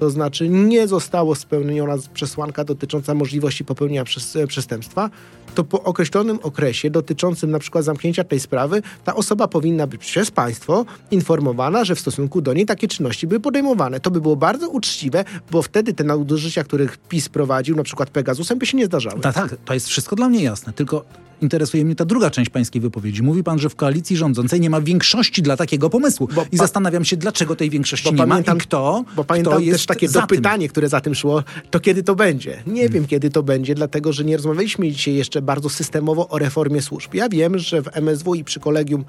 to 0.00 0.10
znaczy 0.10 0.48
nie 0.48 0.88
zostało 0.88 1.34
spełniona 1.34 1.96
przesłanka 2.14 2.64
dotycząca 2.64 3.14
możliwości 3.14 3.64
popełnienia 3.64 4.04
przez, 4.04 4.38
przestępstwa, 4.48 5.10
to 5.54 5.64
po 5.64 5.82
określonym 5.82 6.38
okresie 6.42 6.90
dotyczącym 6.90 7.50
na 7.50 7.58
przykład 7.58 7.84
zamknięcia 7.84 8.24
tej 8.24 8.40
sprawy, 8.40 8.82
ta 9.04 9.14
osoba 9.14 9.48
powinna 9.48 9.86
być 9.86 10.00
przez 10.00 10.30
państwo 10.30 10.84
informowana, 11.10 11.84
że 11.84 11.94
w 11.94 12.00
stosunku 12.00 12.40
do 12.40 12.52
niej 12.52 12.66
takie 12.66 12.88
czynności 12.88 13.26
były 13.26 13.40
podejmowane. 13.40 14.00
To 14.00 14.10
by 14.10 14.20
było 14.20 14.36
bardzo 14.36 14.68
uczciwe, 14.68 15.24
bo 15.50 15.62
wtedy 15.62 15.94
te 15.94 16.04
nadużycia, 16.04 16.64
których 16.64 16.98
PiS 16.98 17.28
prowadził, 17.28 17.76
na 17.76 17.82
przykład 17.82 18.10
Pegasusem, 18.10 18.58
by 18.58 18.66
się 18.66 18.76
nie 18.76 18.86
zdarzały. 18.86 19.20
Tak, 19.20 19.34
tak, 19.34 19.56
to 19.64 19.74
jest 19.74 19.88
wszystko 19.88 20.16
dla 20.16 20.28
mnie 20.28 20.42
jasne. 20.42 20.72
Tylko 20.72 21.04
interesuje 21.42 21.84
mnie 21.84 21.94
ta 21.96 22.04
druga 22.04 22.30
część 22.30 22.50
pańskiej 22.50 22.82
wypowiedzi. 22.82 23.22
Mówi 23.22 23.42
pan, 23.44 23.58
że 23.58 23.68
w 23.68 23.76
koalicji 23.76 24.16
rządzącej 24.16 24.60
nie 24.60 24.70
ma 24.70 24.80
większości 24.80 25.42
dla 25.42 25.56
takiego 25.56 25.90
pomysłu. 25.90 26.28
Bo 26.34 26.46
I 26.52 26.56
zastanawiam 26.56 27.04
się, 27.04 27.16
dlaczego 27.16 27.56
tej 27.56 27.70
większości 27.70 28.12
nie 28.12 28.18
pamiętam- 28.18 28.56
ma 28.56 28.58
i 28.58 28.66
kto, 28.66 29.04
Bo 29.06 29.12
kto 29.12 29.24
pamiętam 29.24 29.62
jest 29.62 29.78
też 29.78 29.86
takie 29.86 30.08
za 30.08 30.12
tym. 30.20 30.28
dopytanie, 30.28 30.68
które 30.68 30.88
za 30.88 31.00
tym 31.00 31.14
szło, 31.14 31.42
to 31.70 31.80
kiedy 31.80 32.02
to 32.02 32.14
będzie? 32.14 32.62
Nie 32.66 32.88
wiem, 32.88 33.06
kiedy 33.06 33.30
to 33.30 33.42
będzie, 33.42 33.74
dlatego 33.74 34.12
że 34.12 34.24
nie 34.24 34.36
rozmawialiśmy 34.36 34.90
dzisiaj 34.90 35.14
jeszcze 35.14 35.42
bardzo 35.42 35.68
systemowo 35.68 36.28
o 36.28 36.38
reformie 36.38 36.82
służb. 36.82 37.14
Ja 37.14 37.28
wiem, 37.28 37.58
że 37.58 37.82
w 37.82 37.88
MSW 37.96 38.34
i 38.34 38.44
przy 38.44 38.60
kolegium 38.60 39.04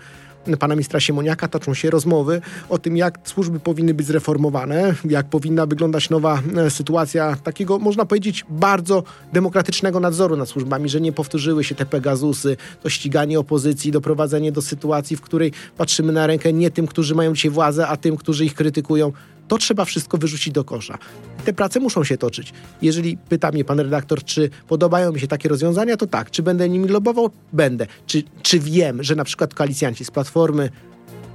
pana 0.59 0.75
ministra 0.75 0.99
Siemoniaka 0.99 1.47
toczą 1.47 1.73
się 1.73 1.89
rozmowy 1.89 2.41
o 2.69 2.77
tym, 2.77 2.97
jak 2.97 3.19
służby 3.23 3.59
powinny 3.59 3.93
być 3.93 4.07
zreformowane, 4.07 4.95
jak 5.09 5.29
powinna 5.29 5.65
wyglądać 5.65 6.09
nowa 6.09 6.41
e, 6.57 6.69
sytuacja 6.69 7.35
takiego, 7.35 7.79
można 7.79 8.05
powiedzieć, 8.05 8.45
bardzo 8.49 9.03
demokratycznego 9.33 9.99
nadzoru 9.99 10.37
nad 10.37 10.49
służbami, 10.49 10.89
że 10.89 11.01
nie 11.01 11.11
powtórzyły 11.11 11.63
się 11.63 11.75
te 11.75 11.85
Pegasusy, 11.85 12.57
to 12.83 12.89
ściganie 12.89 13.39
opozycji, 13.39 13.91
doprowadzenie 13.91 14.51
do 14.51 14.61
sytuacji, 14.61 15.17
w 15.17 15.21
której 15.21 15.51
patrzymy 15.77 16.13
na 16.13 16.27
rękę 16.27 16.53
nie 16.53 16.71
tym, 16.71 16.87
którzy 16.87 17.15
mają 17.15 17.33
dzisiaj 17.33 17.51
władzę, 17.51 17.87
a 17.87 17.97
tym, 17.97 18.17
którzy 18.17 18.45
ich 18.45 18.53
krytykują. 18.53 19.11
To 19.51 19.57
trzeba 19.57 19.85
wszystko 19.85 20.17
wyrzucić 20.17 20.53
do 20.53 20.63
kosza. 20.63 20.97
Te 21.45 21.53
prace 21.53 21.79
muszą 21.79 22.03
się 22.03 22.17
toczyć. 22.17 22.53
Jeżeli 22.81 23.17
pyta 23.17 23.51
mnie 23.51 23.65
pan 23.65 23.79
redaktor, 23.79 24.23
czy 24.23 24.49
podobają 24.67 25.11
mi 25.11 25.19
się 25.19 25.27
takie 25.27 25.49
rozwiązania, 25.49 25.97
to 25.97 26.07
tak. 26.07 26.31
Czy 26.31 26.43
będę 26.43 26.69
nimi 26.69 26.87
lobował? 26.87 27.29
Będę. 27.53 27.87
Czy, 28.07 28.23
czy 28.41 28.59
wiem, 28.59 29.03
że 29.03 29.15
na 29.15 29.23
przykład 29.23 29.53
koalicjanci 29.53 30.05
z 30.05 30.11
Platformy, 30.11 30.69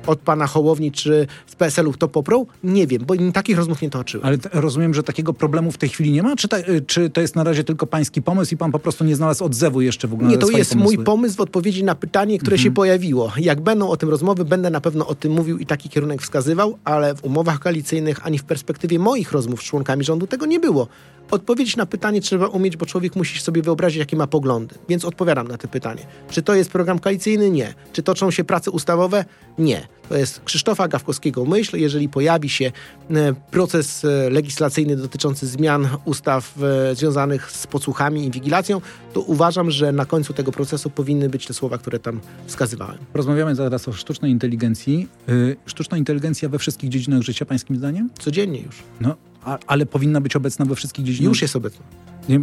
od 0.07 0.19
pana 0.19 0.47
Hołowni 0.47 0.93
czy 0.93 1.27
z 1.47 1.55
PSL-u 1.55 1.93
to 1.93 2.09
poprą? 2.09 2.47
Nie 2.65 2.87
wiem, 2.87 3.03
bo 3.07 3.15
takich 3.33 3.57
rozmów 3.57 3.83
nie 3.83 3.91
toczyłem. 3.91 4.27
Ale 4.27 4.39
rozumiem, 4.53 4.95
że 4.95 5.03
takiego 5.03 5.33
problemu 5.33 5.73
w 5.73 5.79
tej 5.79 5.89
chwili 5.89 6.13
nie 6.13 6.23
ma? 6.23 6.37
Czy, 6.37 6.49
ta, 6.49 6.59
y, 6.59 6.85
czy 6.87 7.11
to 7.11 7.21
jest 7.21 7.37
na 7.37 7.45
razie 7.45 7.65
tylko 7.65 7.87
pański 7.87 8.23
pomysł 8.23 8.55
i 8.55 8.57
pan 8.57 8.73
po 8.73 8.79
prostu 8.79 9.05
nie 9.05 9.17
znalazł 9.17 9.45
odzewu 9.45 9.81
jeszcze 9.81 10.09
w 10.09 10.13
ogóle 10.13 10.31
Nie, 10.31 10.39
to 10.39 10.51
jest 10.51 10.71
pomysły? 10.71 10.97
mój 10.97 11.05
pomysł 11.05 11.37
w 11.37 11.41
odpowiedzi 11.41 11.85
na 11.85 11.95
pytanie, 11.95 12.39
które 12.39 12.59
się 12.59 12.71
pojawiło. 12.71 13.33
Jak 13.37 13.61
będą 13.61 13.89
o 13.89 13.97
tym 13.97 14.09
rozmowy, 14.09 14.45
będę 14.45 14.71
na 14.71 14.81
pewno 14.81 15.07
o 15.07 15.15
tym 15.15 15.33
mówił 15.33 15.59
i 15.59 15.67
taki 15.67 15.89
kierunek 15.89 16.23
wskazywał, 16.23 16.79
ale 16.85 17.15
w 17.15 17.25
umowach 17.25 17.59
koalicyjnych 17.59 18.27
ani 18.27 18.39
w 18.39 18.45
perspektywie 18.45 18.99
moich 18.99 19.33
rozmów 19.33 19.61
z 19.61 19.65
członkami 19.65 20.05
rządu 20.05 20.27
tego 20.27 20.47
nie 20.47 20.61
było. 20.61 20.89
Odpowiedź 21.31 21.77
na 21.77 21.87
pytanie 21.87 22.21
trzeba 22.21 22.47
umieć, 22.47 22.77
bo 22.77 22.87
człowiek 22.87 23.17
musi 23.17 23.41
sobie 23.41 23.63
wyobrazić, 23.63 23.99
jakie 23.99 24.17
ma 24.17 24.27
poglądy. 24.27 24.75
Więc 24.89 25.05
odpowiadam 25.05 25.49
na 25.49 25.59
to 25.59 25.69
pytanie. 25.69 26.07
Czy 26.31 26.43
to 26.43 26.55
jest 26.55 26.71
program 26.71 26.99
koalicyjny? 26.99 27.51
Nie. 27.51 27.75
Czy 27.93 28.03
toczą 28.03 28.31
się 28.31 28.45
prace 28.45 28.71
ustawowe? 28.71 29.25
Nie. 29.59 29.87
To 30.09 30.17
jest 30.17 30.41
Krzysztofa 30.45 30.89
Gawkowskiego 30.89 31.45
myśl. 31.45 31.77
Jeżeli 31.77 32.09
pojawi 32.09 32.49
się 32.49 32.73
e, 33.11 33.35
proces 33.51 34.05
e, 34.05 34.31
legislacyjny 34.31 34.97
dotyczący 34.97 35.47
zmian 35.47 35.89
ustaw 36.05 36.55
e, 36.63 36.95
związanych 36.95 37.51
z 37.51 37.67
podsłuchami 37.67 38.21
i 38.21 38.25
inwigilacją, 38.25 38.81
to 39.13 39.21
uważam, 39.21 39.71
że 39.71 39.93
na 39.93 40.05
końcu 40.05 40.33
tego 40.33 40.53
procesu 40.53 40.91
powinny 40.91 41.29
być 41.29 41.47
te 41.47 41.55
słowa, 41.55 41.79
które 41.79 41.99
tam 41.99 42.21
wskazywałem. 42.47 42.99
Rozmawiamy 43.15 43.55
zaraz 43.55 43.89
o 43.89 43.93
sztucznej 43.93 44.31
inteligencji. 44.31 45.09
Y, 45.29 45.57
sztuczna 45.67 45.99
inteligencja 45.99 46.49
we 46.49 46.59
wszystkich 46.59 46.91
dziedzinach 46.91 47.23
życia, 47.23 47.47
pańskim 47.47 47.77
zdaniem? 47.77 48.11
Codziennie 48.19 48.61
już. 48.61 48.83
No, 49.01 49.17
a, 49.47 49.59
ale 49.67 49.87
powinna 49.87 50.21
być 50.21 50.37
obecna 50.37 50.65
we 50.65 50.75
wszystkich 50.75 51.05
dziedzinach. 51.05 51.29
Już 51.29 51.43
jest 51.43 51.57
obecna. 51.57 51.85
Nie, 52.29 52.37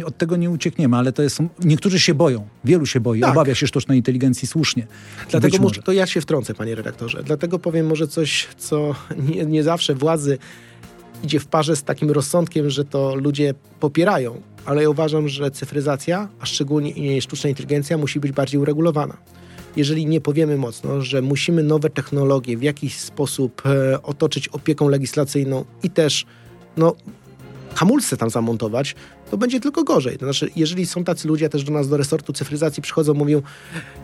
y, 0.00 0.06
od 0.06 0.18
tego 0.18 0.36
nie 0.36 0.50
uciekniemy, 0.50 0.96
ale 0.96 1.12
to 1.12 1.22
jest, 1.22 1.38
niektórzy 1.64 2.00
się 2.00 2.14
boją, 2.14 2.48
wielu 2.64 2.86
się 2.86 3.00
boi, 3.00 3.20
Tak. 3.20 3.30
obawia 3.30 3.54
się 3.54 3.66
sztucznej 3.66 3.98
inteligencji 3.98 4.48
słusznie. 4.48 4.86
Dlatego 5.30 5.58
może. 5.58 5.82
to 5.82 5.92
ja 5.92 6.06
się 6.06 6.20
wtrącę, 6.20 6.54
panie 6.54 6.74
redaktorze. 6.74 7.22
Dlatego 7.22 7.58
powiem 7.58 7.86
może 7.86 8.08
coś, 8.08 8.48
co 8.58 8.94
nie, 9.28 9.46
nie 9.46 9.62
zawsze 9.62 9.94
władzy 9.94 10.38
idzie 11.24 11.40
w 11.40 11.46
parze 11.46 11.76
z 11.76 11.82
takim 11.82 12.10
rozsądkiem, 12.10 12.70
że 12.70 12.84
to 12.84 13.14
ludzie 13.14 13.54
popierają, 13.80 14.40
ale 14.66 14.82
ja 14.82 14.90
uważam, 14.90 15.28
że 15.28 15.50
cyfryzacja, 15.50 16.28
a 16.40 16.46
szczególnie 16.46 17.22
sztuczna 17.22 17.50
inteligencja 17.50 17.98
musi 17.98 18.20
być 18.20 18.32
bardziej 18.32 18.60
uregulowana. 18.60 19.16
Jeżeli 19.76 20.06
nie 20.06 20.20
powiemy 20.20 20.56
mocno, 20.56 21.00
że 21.00 21.22
musimy 21.22 21.62
nowe 21.62 21.90
technologie 21.90 22.56
w 22.56 22.62
jakiś 22.62 22.98
sposób 22.98 23.62
e, 23.66 24.02
otoczyć 24.02 24.48
opieką 24.48 24.88
legislacyjną 24.88 25.64
i 25.82 25.90
też 25.90 26.26
no, 26.76 26.94
hamulce 27.74 28.16
tam 28.16 28.30
zamontować, 28.30 28.94
to 29.30 29.36
będzie 29.36 29.60
tylko 29.60 29.84
gorzej. 29.84 30.18
To 30.18 30.26
znaczy, 30.26 30.50
jeżeli 30.56 30.86
są 30.86 31.04
tacy 31.04 31.28
ludzie 31.28 31.48
też 31.48 31.64
do 31.64 31.72
nas, 31.72 31.88
do 31.88 31.96
resortu 31.96 32.32
cyfryzacji 32.32 32.82
przychodzą, 32.82 33.14
mówią, 33.14 33.42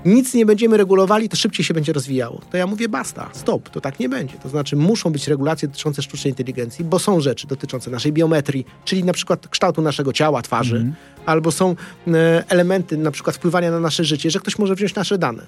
nic 0.04 0.34
nie 0.34 0.46
będziemy 0.46 0.76
regulowali, 0.76 1.28
to 1.28 1.36
szybciej 1.36 1.64
się 1.64 1.74
będzie 1.74 1.92
rozwijało. 1.92 2.40
To 2.50 2.56
ja 2.56 2.66
mówię, 2.66 2.88
basta, 2.88 3.30
stop, 3.32 3.70
to 3.70 3.80
tak 3.80 4.00
nie 4.00 4.08
będzie. 4.08 4.34
To 4.42 4.48
znaczy, 4.48 4.76
muszą 4.76 5.10
być 5.10 5.28
regulacje 5.28 5.68
dotyczące 5.68 6.02
sztucznej 6.02 6.32
inteligencji, 6.32 6.84
bo 6.84 6.98
są 6.98 7.20
rzeczy 7.20 7.46
dotyczące 7.46 7.90
naszej 7.90 8.12
biometrii, 8.12 8.66
czyli 8.84 9.04
na 9.04 9.12
przykład 9.12 9.48
kształtu 9.48 9.82
naszego 9.82 10.12
ciała, 10.12 10.42
twarzy, 10.42 10.92
albo 11.26 11.52
są 11.52 11.76
e, 12.06 12.44
elementy 12.48 12.96
na 12.96 13.10
przykład 13.10 13.36
wpływania 13.36 13.70
na 13.70 13.80
nasze 13.80 14.04
życie, 14.04 14.30
że 14.30 14.40
ktoś 14.40 14.58
może 14.58 14.74
wziąć 14.74 14.94
nasze 14.94 15.18
dane. 15.18 15.46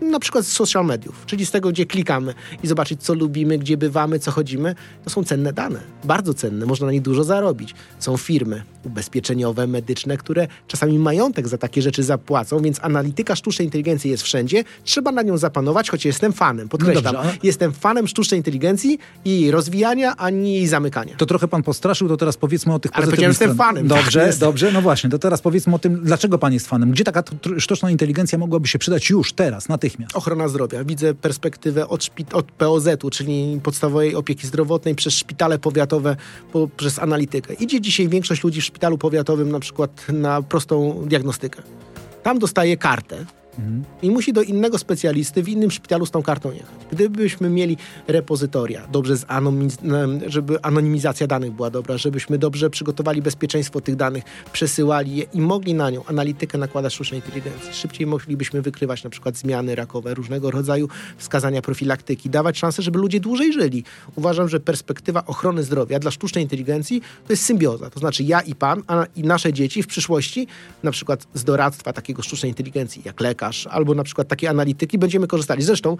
Na 0.00 0.20
przykład 0.20 0.44
z 0.44 0.52
social 0.52 0.84
mediów, 0.86 1.22
czyli 1.26 1.46
z 1.46 1.50
tego, 1.50 1.68
gdzie 1.70 1.86
klikamy 1.86 2.34
i 2.62 2.66
zobaczyć, 2.66 3.02
co 3.02 3.14
lubimy, 3.14 3.58
gdzie 3.58 3.76
bywamy, 3.76 4.18
co 4.18 4.30
chodzimy, 4.30 4.74
to 5.04 5.10
są 5.10 5.24
cenne 5.24 5.52
dane, 5.52 5.80
bardzo 6.04 6.34
cenne, 6.34 6.66
można 6.66 6.86
na 6.86 6.92
nich 6.92 7.02
dużo 7.02 7.24
zarobić. 7.24 7.74
Są 7.98 8.16
firmy 8.16 8.62
ubezpieczeniowe, 8.84 9.66
medyczne, 9.66 10.16
które 10.16 10.48
czasami 10.66 10.98
majątek 10.98 11.48
za 11.48 11.58
takie 11.58 11.82
rzeczy 11.82 12.02
zapłacą, 12.02 12.62
więc 12.62 12.78
analityka 12.84 13.36
sztucznej 13.36 13.66
inteligencji 13.66 14.10
jest 14.10 14.22
wszędzie, 14.22 14.64
trzeba 14.84 15.12
na 15.12 15.22
nią 15.22 15.38
zapanować, 15.38 15.90
choć 15.90 16.04
jestem 16.04 16.32
fanem, 16.32 16.68
podkreślam, 16.68 17.04
No 17.04 17.12
dobrze, 17.12 17.28
ale- 17.30 17.38
jestem 17.42 17.72
fanem 17.72 18.06
sztucznej 18.08 18.40
inteligencji 18.40 18.98
i 19.24 19.40
jej 19.40 19.50
rozwijania, 19.50 20.14
a 20.16 20.30
nie 20.30 20.54
jej 20.54 20.66
zamykania. 20.66 21.14
To 21.16 21.26
trochę 21.26 21.48
pan 21.48 21.62
postraszył, 21.62 22.08
to 22.08 22.16
teraz 22.16 22.36
powiedzmy 22.36 22.74
o 22.74 22.78
tych 22.78 22.90
Ale 22.94 23.06
pozytywnych 23.06 23.16
powiedziałem, 23.16 23.30
jestem 23.30 23.48
stronach. 23.54 23.74
fanem. 23.94 24.04
Dobrze, 24.04 24.26
Jestem. 24.26 24.48
dobrze, 24.48 24.72
no 24.72 24.82
właśnie, 24.82 25.10
to 25.10 25.18
teraz 25.18 25.40
powiedzmy 25.40 25.74
o 25.74 25.78
tym, 25.78 26.00
dlaczego 26.04 26.38
pan 26.38 26.52
jest 26.52 26.66
fanem. 26.68 26.90
Gdzie 26.90 27.04
taka 27.04 27.22
sztuczna 27.58 27.90
inteligencja 27.90 28.38
mogłaby 28.38 28.68
się 28.68 28.78
przydać 28.78 29.10
już, 29.10 29.32
teraz, 29.32 29.68
natychmiast? 29.88 30.16
Ochrona 30.16 30.48
zdrowia. 30.48 30.84
Widzę 30.84 31.14
perspektywę 31.14 31.88
od, 31.88 32.10
od 32.32 32.52
POZ-u, 32.52 33.10
czyli 33.10 33.60
podstawowej 33.62 34.14
opieki 34.14 34.46
zdrowotnej, 34.46 34.94
przez 34.94 35.14
szpitale 35.14 35.58
powiatowe, 35.58 36.16
po, 36.52 36.68
przez 36.76 36.98
analitykę. 36.98 37.54
Idzie 37.54 37.80
dzisiaj 37.80 38.08
większość 38.08 38.44
ludzi 38.44 38.60
w 38.60 38.64
szpitalu 38.64 38.98
powiatowym 38.98 39.52
na 39.52 39.60
przykład 39.60 40.06
na 40.12 40.42
prostą 40.42 41.04
diagnostykę. 41.06 41.62
Tam 42.22 42.38
dostaje 42.38 42.76
kartę 42.76 43.24
i 44.02 44.10
musi 44.10 44.32
do 44.32 44.42
innego 44.42 44.78
specjalisty 44.78 45.42
w 45.42 45.48
innym 45.48 45.70
szpitalu 45.70 46.06
z 46.06 46.10
tą 46.10 46.22
kartą 46.22 46.52
jechać. 46.52 46.74
Gdybyśmy 46.92 47.50
mieli 47.50 47.76
repozytoria, 48.06 48.86
dobrze 48.92 49.16
żeby 50.26 50.62
anonimizacja 50.62 51.26
danych 51.26 51.52
była 51.52 51.70
dobra, 51.70 51.98
żebyśmy 51.98 52.38
dobrze 52.38 52.70
przygotowali 52.70 53.22
bezpieczeństwo 53.22 53.80
tych 53.80 53.96
danych, 53.96 54.24
przesyłali 54.52 55.16
je 55.16 55.24
i 55.34 55.40
mogli 55.40 55.74
na 55.74 55.90
nią 55.90 56.04
analitykę 56.04 56.58
nakładać 56.58 56.94
sztucznej 56.94 57.20
inteligencji. 57.20 57.74
Szybciej 57.74 58.06
moglibyśmy 58.06 58.62
wykrywać 58.62 59.04
na 59.04 59.10
przykład 59.10 59.36
zmiany 59.36 59.74
rakowe, 59.74 60.14
różnego 60.14 60.50
rodzaju 60.50 60.88
wskazania 61.18 61.62
profilaktyki, 61.62 62.30
dawać 62.30 62.58
szansę, 62.58 62.82
żeby 62.82 62.98
ludzie 62.98 63.20
dłużej 63.20 63.52
żyli. 63.52 63.84
Uważam, 64.16 64.48
że 64.48 64.60
perspektywa 64.60 65.26
ochrony 65.26 65.62
zdrowia 65.62 65.98
dla 65.98 66.10
sztucznej 66.10 66.44
inteligencji 66.44 67.00
to 67.00 67.32
jest 67.32 67.44
symbioza. 67.44 67.90
To 67.90 68.00
znaczy 68.00 68.22
ja 68.22 68.40
i 68.40 68.54
pan, 68.54 68.82
a 68.86 69.06
i 69.16 69.22
nasze 69.22 69.52
dzieci 69.52 69.82
w 69.82 69.86
przyszłości, 69.86 70.46
na 70.82 70.90
przykład 70.90 71.26
z 71.34 71.44
doradztwa 71.44 71.92
takiego 71.92 72.22
sztucznej 72.22 72.50
inteligencji, 72.50 73.02
jak 73.04 73.20
lekarz, 73.20 73.47
albo 73.70 73.94
na 73.94 74.04
przykład 74.04 74.28
takiej 74.28 74.48
analityki, 74.48 74.98
będziemy 74.98 75.26
korzystali. 75.26 75.62
Zresztą 75.62 75.96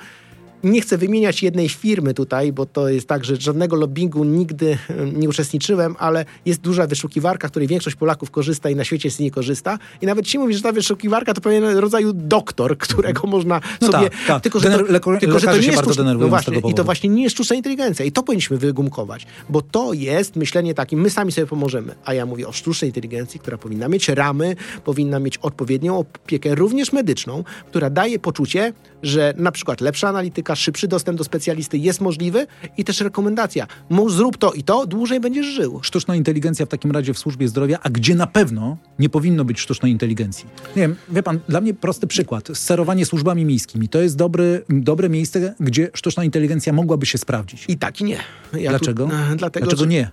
nie 0.65 0.81
chcę 0.81 0.99
wymieniać 0.99 1.43
jednej 1.43 1.69
firmy 1.69 2.15
tutaj, 2.15 2.53
bo 2.53 2.67
to 2.67 2.89
jest 2.89 3.07
tak, 3.09 3.25
że 3.25 3.37
żadnego 3.37 3.77
lobbingu 3.77 4.25
nigdy 4.25 4.79
nie 5.15 5.29
uczestniczyłem, 5.29 5.97
ale 5.99 6.25
jest 6.47 6.61
duża 6.61 6.87
wyszukiwarka, 6.87 7.49
której 7.49 7.69
większość 7.69 7.97
Polaków 7.97 8.31
korzysta 8.31 8.71
i 8.71 8.77
na 8.77 8.85
świecie 8.85 9.11
z 9.11 9.19
niej 9.19 9.31
korzysta. 9.31 9.79
I 10.03 10.07
nawet 10.07 10.27
ci 10.27 10.39
mówi, 10.39 10.55
że 10.55 10.63
ta 10.63 10.73
wyszukiwarka 10.73 11.35
to 11.35 11.41
pewien 11.41 11.65
rodzaju 11.65 12.13
doktor, 12.13 12.79
którego 12.79 13.27
można 13.27 13.61
No 13.81 13.93
sobie... 13.93 14.11
tak, 14.11 14.19
tak. 14.27 14.43
Tylko, 14.43 14.61
że 14.61 14.71
to, 14.71 14.79
Dener- 14.79 15.19
tylko, 15.19 15.39
że 15.39 15.47
to 15.47 15.57
nie 15.57 15.63
się 15.63 15.67
jest 15.71 15.77
bardzo 15.77 16.03
sztuczna- 16.03 16.19
no 16.19 16.29
właśnie, 16.29 16.59
I 16.71 16.75
to 16.75 16.85
właśnie 16.85 17.11
nie 17.11 17.23
jest 17.23 17.35
sztuczna 17.37 17.57
inteligencja. 17.57 18.05
I 18.05 18.13
to 18.13 18.23
powinniśmy 18.23 18.59
wygumkować, 18.59 19.27
bo 19.49 19.63
to 19.63 19.93
jest 19.93 20.37
myślenie 20.37 20.75
takie, 20.75 20.97
my 20.97 21.11
sami 21.11 21.33
sobie 21.33 21.47
pomożemy. 21.47 21.95
A 22.05 22.15
ja 22.15 22.27
mówię 22.27 22.49
o 22.49 22.53
sztucznej 22.53 22.89
inteligencji, 22.89 23.41
która 23.41 23.59
powinna 23.59 23.89
mieć 23.89 24.09
ramy, 24.09 24.57
powinna 24.85 25.19
mieć 25.19 25.39
odpowiednią 25.39 25.99
opiekę, 25.99 26.55
również 26.55 26.93
medyczną, 26.93 27.45
która 27.67 27.91
daje 27.91 28.19
poczucie, 28.19 28.73
że 29.03 29.35
na 29.37 29.53
przykład 29.53 29.81
lepsza 29.81 30.09
analityka, 30.09 30.48
szybszy 30.57 30.89
dostęp 30.89 31.19
do 31.19 31.25
specjalisty 31.25 31.79
jest 31.79 32.01
możliwy 32.01 32.47
i 32.77 32.85
też 32.85 33.01
rekomendacja. 33.01 33.67
Mów, 33.91 34.13
zrób 34.13 34.37
to 34.37 34.53
i 34.53 34.63
to, 34.63 34.87
dłużej 34.87 35.21
będziesz 35.21 35.47
żył. 35.47 35.81
Sztuczna 35.83 36.17
inteligencja 36.17 36.67
w 36.67 36.69
takim 36.69 36.91
razie 36.91 37.15
w 37.15 37.19
służbie 37.19 37.49
zdrowia, 37.49 37.79
a 37.83 37.91
gdzie 37.91 38.15
na 38.15 38.27
pewno 38.27 38.77
nie 38.99 39.09
powinno 39.09 39.45
być 39.45 39.61
sztucznej 39.61 39.93
inteligencji. 39.93 40.47
Nie 40.77 40.83
wiem, 40.83 40.97
wie 41.09 41.23
pan, 41.23 41.39
dla 41.49 41.61
mnie 41.61 41.75
prosty 41.75 42.07
przykład. 42.07 42.49
Sterowanie 42.55 43.07
służbami 43.07 43.45
miejskimi 43.45 43.89
to 43.89 44.01
jest 44.01 44.17
dobry, 44.17 44.63
dobre 44.69 45.09
miejsce, 45.09 45.55
gdzie 45.61 45.91
sztuczna 45.95 46.25
inteligencja 46.25 46.73
mogłaby 46.73 47.07
się 47.07 47.19
sprawdzić. 47.19 47.65
I 47.69 47.77
tak 47.79 48.01
i 48.01 48.05
nie. 48.05 48.19
Ja 48.53 48.71
Dlaczego? 48.71 49.05
Tu, 49.07 49.13
dlatego, 49.37 49.67
Dlaczego 49.67 49.83
że- 49.83 49.89
nie? 49.89 50.11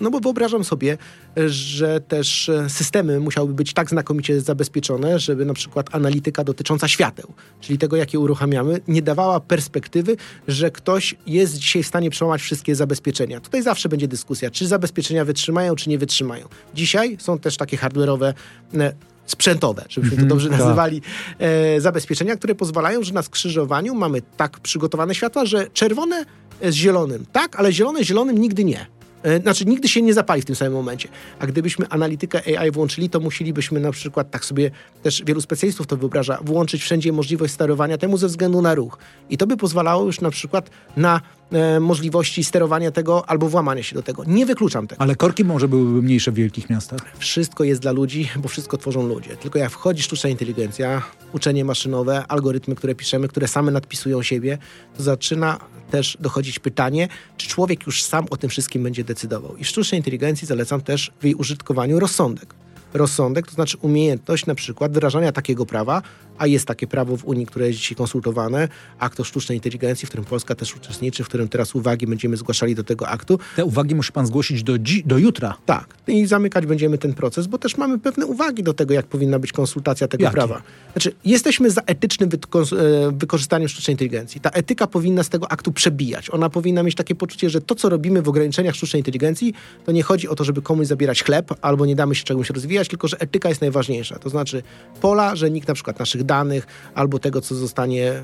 No 0.00 0.10
bo 0.10 0.20
wyobrażam 0.20 0.64
sobie, 0.64 0.98
że 1.46 2.00
też 2.00 2.48
e, 2.48 2.70
systemy 2.70 3.20
musiałyby 3.20 3.54
być 3.54 3.72
tak 3.72 3.90
znakomicie 3.90 4.40
zabezpieczone, 4.40 5.18
żeby 5.18 5.44
na 5.44 5.54
przykład 5.54 5.94
analityka 5.94 6.44
dotycząca 6.44 6.88
świateł, 6.88 7.32
czyli 7.60 7.78
tego, 7.78 7.96
jakie 7.96 8.18
uruchamiamy, 8.18 8.80
nie 8.88 9.02
dawała 9.02 9.40
perspektywy, 9.40 10.16
że 10.48 10.70
ktoś 10.70 11.14
jest 11.26 11.56
dzisiaj 11.56 11.82
w 11.82 11.86
stanie 11.86 12.10
przełamać 12.10 12.42
wszystkie 12.42 12.74
zabezpieczenia. 12.74 13.40
Tutaj 13.40 13.62
zawsze 13.62 13.88
będzie 13.88 14.08
dyskusja, 14.08 14.50
czy 14.50 14.66
zabezpieczenia 14.66 15.24
wytrzymają, 15.24 15.76
czy 15.76 15.90
nie 15.90 15.98
wytrzymają. 15.98 16.48
Dzisiaj 16.74 17.16
są 17.20 17.38
też 17.38 17.56
takie 17.56 17.76
hardware'owe 17.76 18.34
e, 18.74 18.92
sprzętowe, 19.26 19.84
żebyśmy 19.88 20.16
to 20.16 20.24
dobrze 20.24 20.50
tak. 20.50 20.58
nazywali, 20.58 21.02
e, 21.38 21.80
zabezpieczenia, 21.80 22.36
które 22.36 22.54
pozwalają, 22.54 23.02
że 23.02 23.14
na 23.14 23.22
skrzyżowaniu 23.22 23.94
mamy 23.94 24.22
tak 24.36 24.60
przygotowane 24.60 25.14
światła, 25.14 25.44
że 25.44 25.66
czerwone 25.72 26.24
z 26.62 26.74
zielonym 26.74 27.24
tak, 27.32 27.56
ale 27.56 27.72
zielone 27.72 28.04
z 28.04 28.06
zielonym 28.06 28.38
nigdy 28.38 28.64
nie. 28.64 28.99
E, 29.22 29.40
Znaczy, 29.40 29.64
nigdy 29.64 29.88
się 29.88 30.02
nie 30.02 30.14
zapali 30.14 30.42
w 30.42 30.44
tym 30.44 30.56
samym 30.56 30.72
momencie. 30.72 31.08
A 31.38 31.46
gdybyśmy 31.46 31.88
analitykę 31.88 32.58
AI 32.58 32.70
włączyli, 32.70 33.10
to 33.10 33.20
musielibyśmy 33.20 33.80
na 33.80 33.92
przykład, 33.92 34.30
tak 34.30 34.44
sobie 34.44 34.70
też 35.02 35.22
wielu 35.26 35.40
specjalistów 35.40 35.86
to 35.86 35.96
wyobraża, 35.96 36.38
włączyć 36.42 36.82
wszędzie 36.82 37.12
możliwość 37.12 37.54
sterowania 37.54 37.98
temu 37.98 38.16
ze 38.16 38.26
względu 38.26 38.62
na 38.62 38.74
ruch. 38.74 38.98
I 39.30 39.36
to 39.38 39.46
by 39.46 39.56
pozwalało 39.56 40.04
już 40.04 40.20
na 40.20 40.30
przykład 40.30 40.70
na 40.96 41.20
e, 41.52 41.80
możliwości 41.80 42.44
sterowania 42.44 42.90
tego 42.90 43.30
albo 43.30 43.48
włamania 43.48 43.82
się 43.82 43.94
do 43.94 44.02
tego. 44.02 44.24
Nie 44.26 44.46
wykluczam 44.46 44.86
tego. 44.86 45.02
Ale 45.02 45.16
korki 45.16 45.44
może 45.44 45.68
byłyby 45.68 46.02
mniejsze 46.02 46.32
w 46.32 46.34
wielkich 46.34 46.70
miastach. 46.70 47.00
Wszystko 47.18 47.64
jest 47.64 47.82
dla 47.82 47.92
ludzi, 47.92 48.28
bo 48.36 48.48
wszystko 48.48 48.78
tworzą 48.78 49.06
ludzie. 49.06 49.36
Tylko 49.36 49.58
jak 49.58 49.70
wchodzi 49.70 50.02
sztuczna 50.02 50.30
inteligencja, 50.30 51.02
uczenie 51.32 51.64
maszynowe, 51.64 52.24
algorytmy, 52.28 52.74
które 52.74 52.94
piszemy, 52.94 53.28
które 53.28 53.48
same 53.48 53.72
nadpisują 53.72 54.22
siebie, 54.22 54.58
to 54.96 55.02
zaczyna 55.02 55.58
też 55.90 56.16
dochodzić 56.20 56.58
pytanie, 56.58 57.08
czy 57.36 57.48
człowiek 57.48 57.86
już 57.86 58.02
sam 58.02 58.26
o 58.30 58.36
tym 58.36 58.50
wszystkim 58.50 58.82
będzie 58.82 59.04
decydował. 59.04 59.56
I 59.56 59.64
w 59.64 59.68
sztucznej 59.68 59.98
inteligencji 59.98 60.46
zalecam 60.46 60.80
też 60.80 61.12
w 61.20 61.24
jej 61.24 61.34
użytkowaniu 61.34 62.00
rozsądek. 62.00 62.54
Rozsądek 62.94 63.46
to 63.46 63.52
znaczy 63.52 63.76
umiejętność 63.80 64.46
na 64.46 64.54
przykład 64.54 64.92
wyrażania 64.92 65.32
takiego 65.32 65.66
prawa, 65.66 66.02
a 66.38 66.46
jest 66.46 66.66
takie 66.66 66.86
prawo 66.86 67.16
w 67.16 67.24
Unii, 67.24 67.46
które 67.46 67.66
jest 67.66 67.78
dzisiaj 67.78 67.96
konsultowane, 67.96 68.68
akt 68.98 69.20
o 69.20 69.24
sztucznej 69.24 69.58
inteligencji, 69.58 70.06
w 70.06 70.08
którym 70.08 70.24
Polska 70.24 70.54
też 70.54 70.76
uczestniczy, 70.76 71.24
w 71.24 71.28
którym 71.28 71.48
teraz 71.48 71.74
uwagi 71.74 72.06
będziemy 72.06 72.36
zgłaszali 72.36 72.74
do 72.74 72.84
tego 72.84 73.08
aktu. 73.08 73.38
Te 73.56 73.64
uwagi 73.64 73.94
musi 73.94 74.12
pan 74.12 74.26
zgłosić 74.26 74.62
do, 74.62 74.78
dzi- 74.78 75.02
do 75.06 75.18
jutra. 75.18 75.56
Tak, 75.66 75.94
i 76.06 76.26
zamykać 76.26 76.66
będziemy 76.66 76.98
ten 76.98 77.14
proces, 77.14 77.46
bo 77.46 77.58
też 77.58 77.76
mamy 77.76 77.98
pewne 77.98 78.26
uwagi 78.26 78.62
do 78.62 78.74
tego, 78.74 78.94
jak 78.94 79.06
powinna 79.06 79.38
być 79.38 79.52
konsultacja 79.52 80.08
tego 80.08 80.24
Jakie? 80.24 80.34
prawa. 80.34 80.62
Znaczy, 80.92 81.12
jesteśmy 81.24 81.70
za 81.70 81.80
etycznym 81.86 82.30
wyko- 82.30 82.76
e, 82.78 83.12
wykorzystaniem 83.12 83.68
sztucznej 83.68 83.94
inteligencji. 83.94 84.40
Ta 84.40 84.50
etyka 84.50 84.86
powinna 84.86 85.22
z 85.22 85.28
tego 85.28 85.52
aktu 85.52 85.72
przebijać. 85.72 86.30
Ona 86.30 86.50
powinna 86.50 86.82
mieć 86.82 86.94
takie 86.94 87.14
poczucie, 87.14 87.50
że 87.50 87.60
to, 87.60 87.74
co 87.74 87.88
robimy 87.88 88.22
w 88.22 88.28
ograniczeniach 88.28 88.74
sztucznej 88.74 89.00
inteligencji, 89.00 89.54
to 89.86 89.92
nie 89.92 90.02
chodzi 90.02 90.28
o 90.28 90.34
to, 90.34 90.44
żeby 90.44 90.62
komuś 90.62 90.86
zabierać 90.86 91.22
chleb 91.22 91.54
albo 91.60 91.86
nie 91.86 91.96
damy 91.96 92.14
się 92.14 92.24
czemuś 92.24 92.50
rozwijać, 92.50 92.79
tylko 92.88 93.08
że 93.08 93.20
etyka 93.20 93.48
jest 93.48 93.60
najważniejsza. 93.60 94.18
To 94.18 94.30
znaczy 94.30 94.62
pola, 95.00 95.36
że 95.36 95.50
nikt 95.50 95.68
na 95.68 95.74
przykład 95.74 95.98
naszych 95.98 96.24
danych 96.24 96.66
albo 96.94 97.18
tego, 97.18 97.40
co 97.40 97.54
zostanie 97.54 98.22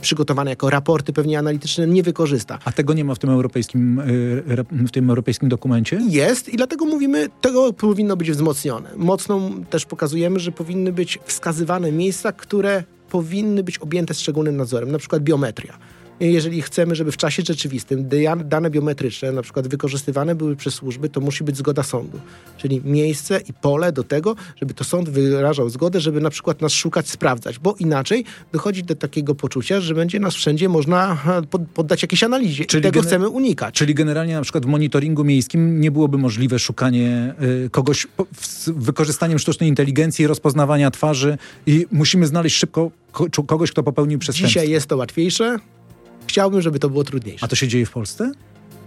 przygotowane 0.00 0.50
jako 0.50 0.70
raporty 0.70 1.12
pewnie 1.12 1.38
analityczne, 1.38 1.86
nie 1.86 2.02
wykorzysta. 2.02 2.58
A 2.64 2.72
tego 2.72 2.92
nie 2.94 3.04
ma 3.04 3.14
w 3.14 3.18
tym 3.18 3.30
europejskim, 3.30 4.02
rep- 4.48 4.86
w 4.86 4.90
tym 4.90 5.10
europejskim 5.10 5.48
dokumencie? 5.48 6.00
Jest 6.08 6.48
i 6.48 6.56
dlatego 6.56 6.84
mówimy, 6.84 7.28
tego 7.40 7.72
powinno 7.72 8.16
być 8.16 8.30
wzmocnione. 8.30 8.90
Mocno 8.96 9.50
też 9.70 9.84
pokazujemy, 9.84 10.40
że 10.40 10.52
powinny 10.52 10.92
być 10.92 11.18
wskazywane 11.24 11.92
miejsca, 11.92 12.32
które 12.32 12.84
powinny 13.10 13.62
być 13.62 13.78
objęte 13.78 14.14
szczególnym 14.14 14.56
nadzorem, 14.56 14.92
na 14.92 14.98
przykład 14.98 15.22
biometria. 15.22 15.78
Jeżeli 16.20 16.62
chcemy, 16.62 16.94
żeby 16.94 17.12
w 17.12 17.16
czasie 17.16 17.42
rzeczywistym 17.46 18.08
dane 18.44 18.70
biometryczne, 18.70 19.32
na 19.32 19.42
przykład 19.42 19.68
wykorzystywane 19.68 20.34
były 20.34 20.56
przez 20.56 20.74
służby, 20.74 21.08
to 21.08 21.20
musi 21.20 21.44
być 21.44 21.56
zgoda 21.56 21.82
sądu. 21.82 22.20
Czyli 22.56 22.80
miejsce 22.84 23.40
i 23.48 23.52
pole 23.52 23.92
do 23.92 24.04
tego, 24.04 24.36
żeby 24.56 24.74
to 24.74 24.84
sąd 24.84 25.08
wyrażał 25.08 25.70
zgodę, 25.70 26.00
żeby 26.00 26.20
na 26.20 26.30
przykład 26.30 26.60
nas 26.60 26.72
szukać, 26.72 27.08
sprawdzać, 27.08 27.58
bo 27.58 27.74
inaczej 27.78 28.24
dochodzi 28.52 28.84
do 28.84 28.94
takiego 28.94 29.34
poczucia, 29.34 29.80
że 29.80 29.94
będzie 29.94 30.20
nas 30.20 30.34
wszędzie 30.34 30.68
można 30.68 31.18
pod- 31.50 31.68
poddać 31.68 32.02
jakiejś 32.02 32.22
analizie. 32.22 32.64
Czyli 32.64 32.80
I 32.80 32.82
tego 32.82 33.02
chcemy 33.02 33.28
unikać. 33.28 33.74
Czyli 33.74 33.94
generalnie 33.94 34.34
na 34.34 34.42
przykład 34.42 34.64
w 34.64 34.68
monitoringu 34.68 35.24
miejskim 35.24 35.80
nie 35.80 35.90
byłoby 35.90 36.18
możliwe 36.18 36.58
szukanie 36.58 37.34
y, 37.66 37.70
kogoś 37.70 38.06
po, 38.06 38.26
z 38.40 38.70
wykorzystaniem 38.70 39.38
sztucznej 39.38 39.68
inteligencji, 39.68 40.26
rozpoznawania 40.26 40.90
twarzy 40.90 41.38
i 41.66 41.86
musimy 41.92 42.26
znaleźć 42.26 42.56
szybko 42.56 42.90
ko, 43.12 43.26
kogoś, 43.46 43.70
kto 43.72 43.82
popełnił 43.82 44.18
przestępstwo. 44.18 44.48
Dzisiaj 44.48 44.70
jest 44.70 44.86
to 44.86 44.96
łatwiejsze. 44.96 45.58
Chciałbym, 46.28 46.62
żeby 46.62 46.78
to 46.78 46.90
było 46.90 47.04
trudniejsze. 47.04 47.44
A 47.44 47.48
to 47.48 47.56
się 47.56 47.68
dzieje 47.68 47.86
w 47.86 47.90
Polsce? 47.90 48.32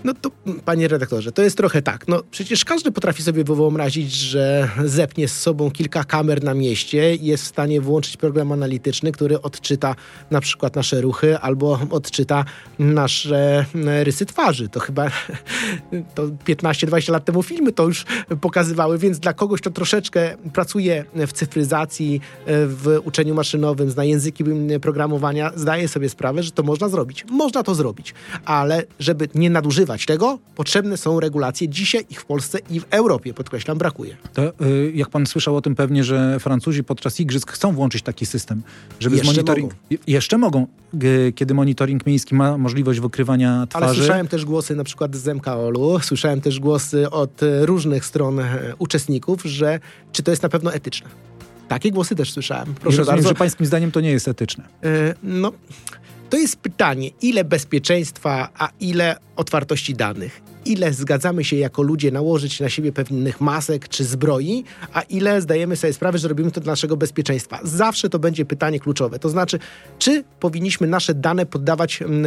No 0.03 0.13
to, 0.13 0.31
panie 0.65 0.87
redaktorze, 0.87 1.31
to 1.31 1.41
jest 1.41 1.57
trochę 1.57 1.81
tak. 1.81 2.07
No 2.07 2.23
przecież 2.31 2.65
każdy 2.65 2.91
potrafi 2.91 3.23
sobie 3.23 3.43
wyobrazić, 3.43 4.11
że 4.13 4.69
zepnie 4.85 5.27
z 5.27 5.39
sobą 5.39 5.71
kilka 5.71 6.03
kamer 6.03 6.43
na 6.43 6.53
mieście 6.53 7.15
i 7.15 7.25
jest 7.25 7.43
w 7.43 7.47
stanie 7.47 7.81
włączyć 7.81 8.17
program 8.17 8.51
analityczny, 8.51 9.11
który 9.11 9.41
odczyta 9.41 9.95
na 10.31 10.41
przykład 10.41 10.75
nasze 10.75 11.01
ruchy 11.01 11.37
albo 11.37 11.79
odczyta 11.89 12.45
nasze 12.79 13.65
e, 13.87 14.03
rysy 14.03 14.25
twarzy. 14.25 14.69
To 14.69 14.79
chyba 14.79 15.07
to 16.15 16.27
15-20 16.27 17.11
lat 17.11 17.25
temu 17.25 17.43
filmy 17.43 17.71
to 17.71 17.87
już 17.87 18.05
pokazywały, 18.41 18.97
więc 18.97 19.19
dla 19.19 19.33
kogoś, 19.33 19.61
kto 19.61 19.71
troszeczkę 19.71 20.35
pracuje 20.53 21.05
w 21.15 21.33
cyfryzacji, 21.33 22.21
w 22.47 22.99
uczeniu 23.03 23.35
maszynowym, 23.35 23.91
zna 23.91 24.03
języki 24.03 24.43
programowania, 24.81 25.51
zdaje 25.55 25.87
sobie 25.87 26.09
sprawę, 26.09 26.43
że 26.43 26.51
to 26.51 26.63
można 26.63 26.89
zrobić. 26.89 27.25
Można 27.29 27.63
to 27.63 27.75
zrobić, 27.75 28.13
ale 28.45 28.83
żeby 28.99 29.29
nie 29.35 29.49
nadużywać 29.49 29.90
tego, 29.97 30.39
potrzebne 30.55 30.97
są 30.97 31.19
regulacje. 31.19 31.69
Dzisiaj 31.69 32.05
ich 32.09 32.21
w 32.21 32.25
Polsce 32.25 32.59
i 32.69 32.79
w 32.79 32.85
Europie, 32.91 33.33
podkreślam, 33.33 33.77
brakuje. 33.77 34.17
To, 34.33 34.65
y, 34.65 34.91
jak 34.95 35.09
pan 35.09 35.25
słyszał 35.25 35.55
o 35.55 35.61
tym 35.61 35.75
pewnie, 35.75 36.03
że 36.03 36.39
Francuzi 36.39 36.83
podczas 36.83 37.19
igrzysk 37.19 37.51
chcą 37.51 37.71
włączyć 37.71 38.03
taki 38.03 38.25
system, 38.25 38.61
żeby 38.99 39.15
Jeszcze 39.15 39.31
monitoring... 39.33 39.73
mogą. 39.73 40.03
Jeszcze 40.07 40.37
mogą, 40.37 40.67
y, 41.03 41.33
kiedy 41.35 41.53
monitoring 41.53 42.05
miejski 42.05 42.35
ma 42.35 42.57
możliwość 42.57 42.99
wykrywania 42.99 43.67
twarzy. 43.69 43.85
Ale 43.85 43.95
słyszałem 43.95 44.27
też 44.27 44.45
głosy 44.45 44.75
na 44.75 44.83
przykład 44.83 45.15
z 45.15 45.27
MKOL-u, 45.27 45.99
słyszałem 45.99 46.41
też 46.41 46.59
głosy 46.59 47.09
od 47.09 47.41
różnych 47.61 48.05
stron 48.05 48.39
e, 48.39 48.73
uczestników, 48.79 49.41
że 49.43 49.79
czy 50.11 50.23
to 50.23 50.31
jest 50.31 50.43
na 50.43 50.49
pewno 50.49 50.73
etyczne. 50.73 51.09
Takie 51.67 51.91
głosy 51.91 52.15
też 52.15 52.31
słyszałem. 52.33 52.71
I 52.71 52.75
Proszę 52.75 52.97
rozumiem, 52.97 53.15
bardzo. 53.17 53.29
że 53.29 53.35
pańskim 53.35 53.65
zdaniem 53.65 53.91
to 53.91 54.01
nie 54.01 54.11
jest 54.11 54.27
etyczne. 54.27 54.63
E, 54.83 55.15
No, 55.23 55.51
to 56.29 56.37
jest 56.37 56.55
pytanie, 56.55 57.09
ile 57.21 57.43
bezpieczeństwa, 57.43 58.49
a 58.57 58.69
ile 58.79 59.15
otwartości 59.41 59.93
danych. 59.93 60.41
Ile 60.65 60.93
zgadzamy 60.93 61.43
się 61.43 61.55
jako 61.55 61.81
ludzie 61.81 62.11
nałożyć 62.11 62.59
na 62.59 62.69
siebie 62.69 62.91
pewnych 62.91 63.41
masek 63.41 63.89
czy 63.89 64.03
zbroi, 64.03 64.63
a 64.93 65.01
ile 65.01 65.41
zdajemy 65.41 65.75
sobie 65.75 65.93
sprawę, 65.93 66.17
że 66.17 66.27
robimy 66.27 66.51
to 66.51 66.61
dla 66.61 66.71
naszego 66.71 66.97
bezpieczeństwa. 66.97 67.59
Zawsze 67.63 68.09
to 68.09 68.19
będzie 68.19 68.45
pytanie 68.45 68.79
kluczowe. 68.79 69.19
To 69.19 69.29
znaczy, 69.29 69.59
czy 69.99 70.23
powinniśmy 70.39 70.87
nasze 70.87 71.13
dane 71.13 71.45
poddawać 71.45 72.01
mm, 72.01 72.25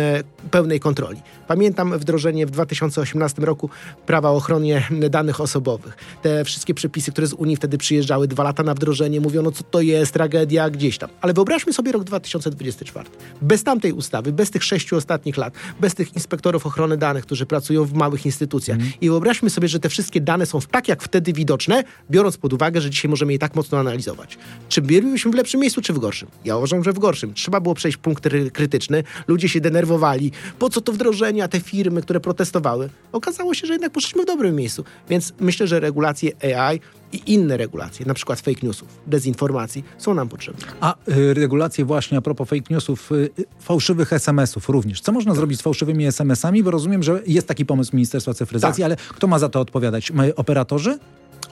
pełnej 0.51 0.81
kontroli. 0.81 1.21
Pamiętam 1.49 1.99
wdrożenie 1.99 2.47
w 2.47 2.51
2018 2.51 3.43
roku 3.43 3.71
prawa 4.07 4.31
o 4.31 4.37
ochronie 4.37 4.89
danych 5.11 5.41
osobowych. 5.41 5.97
Te 6.23 6.45
wszystkie 6.45 6.75
przepisy, 6.75 7.13
które 7.13 7.27
z 7.27 7.33
Unii 7.33 7.57
wtedy 7.57 7.79
przyjeżdżały, 7.79 8.29
dwa 8.29 8.43
lata 8.43 8.63
na 8.63 8.75
wdrożenie, 8.75 9.21
mówiono, 9.21 9.53
co 9.53 9.65
to 9.65 9.81
jest, 9.81 10.13
tragedia, 10.13 10.71
gdzieś 10.71 10.99
tam. 10.99 11.11
Ale 11.21 11.33
wyobraźmy 11.33 11.73
sobie 11.73 11.93
rok 11.93 12.05
2024. 12.05 13.11
Bez 13.43 13.65
tamtej 13.65 13.93
ustawy, 13.93 14.33
bez 14.33 14.51
tych 14.51 14.65
sześciu 14.65 14.97
ostatnich 14.97 15.37
lat, 15.37 15.55
bez 15.81 15.95
tych 15.95 16.15
inspektorów 16.15 16.67
ochrony 16.67 16.97
danych, 16.97 17.04
którzy 17.13 17.47
pracują 17.47 17.85
w 17.85 17.93
małych 17.93 18.27
instytucjach. 18.27 18.79
I 19.01 19.09
wyobraźmy 19.09 19.51
sobie, 19.51 19.69
że 19.69 19.81
te 19.81 19.89
wszystkie 19.89 20.21
dane 20.21 20.47
są 20.47 20.61
tak 20.71 20.89
jak 20.89 21.03
wtedy 21.03 21.33
widoczne, 21.33 21.85
biorąc 22.11 22.37
pod 22.37 22.53
uwagę, 22.53 22.81
że 22.81 22.91
dzisiaj 22.91 23.09
możemy 23.11 23.33
je 23.33 23.39
tak 23.39 23.55
mocno 23.55 23.79
analizować. 23.79 24.39
Czy 24.69 24.83
bylibyśmy 24.83 25.31
w 25.31 25.35
lepszym 25.35 25.61
miejscu, 25.61 25.81
czy 25.83 25.93
w 25.93 25.99
gorszym? 25.99 26.29
Ja 26.45 26.57
uważam, 26.57 26.85
że 26.85 26.93
w 26.93 26.99
gorszym. 26.99 27.35
Trzeba 27.35 27.61
było 27.61 27.75
przejść 27.75 27.97
punkt 27.97 28.27
ry- 28.27 28.51
krytyczny. 28.51 29.05
Ludzie 29.29 29.49
się 29.49 29.61
denerwowali. 29.61 30.33
Po 30.59 30.71
co 30.71 30.81
to 30.81 30.93
wdrożenie, 30.93 31.45
a 31.45 31.49
te 31.49 31.61
firmy, 31.61 32.03
które 32.03 32.21
protestowały? 32.21 32.91
Okazało 33.13 33.55
się, 33.55 33.67
że 33.67 33.73
jednak 33.73 33.93
poszliśmy 33.93 34.23
w 34.23 34.27
dobrym 34.27 34.57
miejscu. 34.57 34.85
Więc 35.09 35.33
myślę, 35.41 35.67
że 35.67 35.81
regulacje 35.81 36.33
AI 36.57 36.81
i 37.13 37.33
inne 37.35 37.57
regulacje, 37.57 38.07
na 38.07 38.15
przykład 38.15 38.41
fake 38.41 38.61
newsów, 38.63 38.89
dezinformacji, 39.07 39.85
są 39.99 40.15
nam 40.15 40.29
potrzebne. 40.29 40.67
A 40.81 40.95
y, 41.09 41.35
regulacje 41.35 41.85
właśnie 41.85 42.19
a 42.19 42.21
propos 42.21 42.49
fake 42.49 42.63
newsów, 42.71 43.13
y, 43.13 43.31
fałszywych 43.61 44.13
SMS-ów 44.13 44.69
również. 44.69 45.01
Co 45.01 45.13
można 45.13 45.35
zrobić 45.35 45.59
z 45.59 45.63
fałszywymi 45.63 46.07
SMS-ami? 46.07 46.63
Bo 46.63 46.71
rozumiem, 46.71 47.03
że 47.03 47.23
jest 47.27 47.49
taki 47.49 47.67
pomysł 47.67 47.97
Ministerstwa 47.97 48.35
Cyfryzacji, 48.35 48.83
Tak. 48.83 48.87
ale 48.87 48.97
kto 49.09 49.27
ma 49.27 49.39
za 49.39 49.49
to 49.49 49.61
odpowiadać? 49.61 50.11
My, 50.11 50.35
operatorzy? 50.35 50.99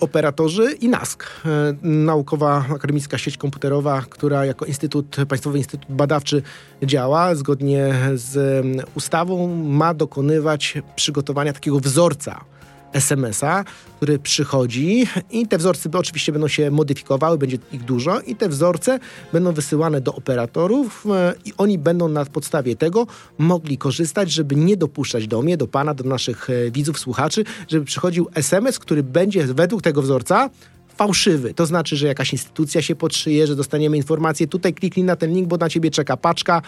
operatorzy 0.00 0.72
i 0.80 0.88
NASK, 0.88 1.24
e, 1.44 1.74
Naukowa 1.82 2.64
Akademicka 2.74 3.18
Sieć 3.18 3.36
Komputerowa, 3.36 4.02
która 4.10 4.44
jako 4.44 4.64
Instytut, 4.64 5.16
Państwowy 5.28 5.58
Instytut 5.58 5.86
Badawczy 5.92 6.42
działa 6.82 7.34
zgodnie 7.34 7.94
z 8.14 8.64
ustawą, 8.94 9.56
ma 9.56 9.94
dokonywać 9.94 10.78
przygotowania 10.96 11.52
takiego 11.52 11.80
wzorca 11.80 12.44
SMS-a, 12.92 13.64
który 13.96 14.18
przychodzi 14.18 15.06
i 15.30 15.46
te 15.46 15.58
wzorce 15.58 15.90
oczywiście 15.92 16.32
będą 16.32 16.48
się 16.48 16.70
modyfikowały, 16.70 17.38
będzie 17.38 17.58
ich 17.72 17.84
dużo 17.84 18.20
i 18.20 18.36
te 18.36 18.48
wzorce 18.48 18.98
będą 19.32 19.52
wysyłane 19.52 20.00
do 20.00 20.14
operatorów 20.14 21.04
e, 21.10 21.34
i 21.44 21.52
oni 21.58 21.78
będą 21.78 22.08
na 22.08 22.24
podstawie 22.24 22.76
tego 22.76 23.06
mogli 23.38 23.78
korzystać, 23.78 24.32
żeby 24.32 24.56
nie 24.56 24.76
dopuszczać 24.76 25.26
do 25.26 25.42
mnie, 25.42 25.56
do 25.56 25.68
pana, 25.68 25.94
do 25.94 26.04
naszych 26.04 26.50
e, 26.50 26.70
widzów, 26.70 26.98
słuchaczy, 26.98 27.44
żeby 27.68 27.84
przychodził 27.84 28.28
SMS, 28.34 28.78
który 28.78 29.02
będzie 29.02 29.46
według 29.46 29.82
tego 29.82 30.02
wzorca 30.02 30.50
fałszywy. 30.96 31.54
To 31.54 31.66
znaczy, 31.66 31.96
że 31.96 32.06
jakaś 32.06 32.32
instytucja 32.32 32.82
się 32.82 32.94
podszyje, 32.94 33.46
że 33.46 33.56
dostaniemy 33.56 33.96
informację, 33.96 34.46
tutaj 34.46 34.74
kliknij 34.74 35.06
na 35.06 35.16
ten 35.16 35.34
link, 35.34 35.48
bo 35.48 35.56
na 35.56 35.68
ciebie 35.68 35.90
czeka 35.90 36.16
paczka. 36.16 36.62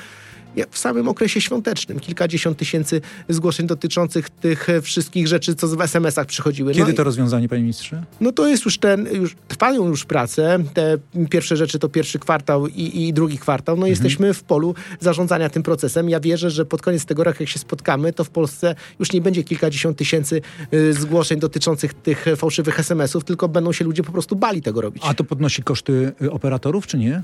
W 0.71 0.79
samym 0.79 1.09
okresie 1.09 1.41
świątecznym 1.41 2.01
kilkadziesiąt 2.01 2.59
tysięcy 2.59 3.01
zgłoszeń 3.29 3.67
dotyczących 3.67 4.31
tych 4.31 4.71
e, 4.71 4.81
wszystkich 4.83 5.29
rzeczy, 5.29 5.55
co 5.55 5.69
w 5.69 5.81
SMS-ach 5.81 6.27
przychodziły. 6.27 6.73
Kiedy 6.73 6.85
no 6.85 6.91
i- 6.93 6.95
to 6.95 7.05
rozwiązanie, 7.05 7.49
panie 7.49 7.63
ministrze? 7.63 8.05
no 8.21 8.33
to 8.33 8.47
jest 8.47 8.65
już 8.65 8.79
ten, 8.79 9.09
już 9.13 9.37
trwają 9.49 9.89
już 9.89 10.05
prace. 10.05 10.59
Te 10.75 10.99
pierwsze 11.31 11.57
rzeczy 11.57 11.79
to 11.79 11.89
pierwszy 11.89 12.19
kwartał 12.19 12.67
i, 12.67 13.07
i 13.09 13.13
drugi 13.13 13.39
kwartał. 13.39 13.77
No 13.77 13.87
jesteśmy 13.87 14.35
w 14.35 14.43
polu 14.43 14.75
zarządzania 15.01 15.49
tym 15.49 15.63
procesem. 15.63 16.09
Ja 16.09 16.21
wierzę, 16.21 16.51
że 16.51 16.65
pod 16.65 16.83
koniec 16.83 17.05
tego 17.05 17.25
roku, 17.25 17.37
jak 17.41 17.49
się 17.49 17.59
spotkamy, 17.59 18.13
to 18.13 18.25
w 18.25 18.31
Polsce 18.31 18.75
już 18.99 19.13
nie 19.13 19.21
będzie 19.21 19.45
kilkadziesiąt 19.45 19.99
tysięcy 19.99 20.41
y, 20.75 20.93
zgłoszeń 20.93 21.41
dotyczących 21.41 21.95
tych 21.95 22.25
fałszywych 22.37 22.81
SMS-ów, 22.81 23.25
tylko 23.25 23.49
będą 23.49 23.73
się 23.73 23.85
ludzie 23.85 24.03
po 24.03 24.13
prostu 24.13 24.37
bali 24.37 24.63
tego 24.63 24.81
robić. 24.81 25.03
A 25.07 25.15
to 25.15 25.25
podnosi 25.25 25.63
koszty 25.63 26.13
y, 26.23 26.31
operatorów, 26.31 26.87
czy 26.87 26.99
nie? 26.99 27.23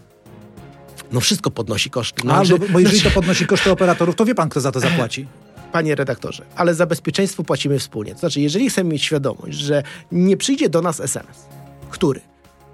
No 1.13 1.21
wszystko 1.21 1.51
podnosi 1.51 1.91
koszty. 1.91 2.23
No, 2.25 2.35
A, 2.35 2.45
że- 2.45 2.59
bo, 2.59 2.67
bo 2.69 2.79
jeżeli 2.81 2.97
to 2.99 3.03
znaczy- 3.03 3.15
podnosi 3.15 3.47
koszty 3.47 3.71
operatorów, 3.71 4.17
to 4.17 4.25
wie 4.25 4.35
pan, 4.35 4.49
kto 4.49 4.61
za 4.61 4.73
to 4.73 4.81
zapłaci. 4.81 5.27
Panie 5.73 5.95
redaktorze, 5.95 6.45
ale 6.57 6.75
za 6.75 6.87
bezpieczeństwo 6.87 7.45
płacimy 7.45 7.79
wspólnie. 7.79 8.13
To 8.13 8.19
znaczy, 8.21 8.41
jeżeli 8.41 8.71
chcemy 8.71 8.91
mieć 8.93 9.03
świadomość, 9.03 9.59
że 9.59 9.83
nie 10.13 10.37
przyjdzie 10.37 10.69
do 10.69 10.83
nas 10.83 11.01
SMS, 11.01 11.47
który 11.91 12.21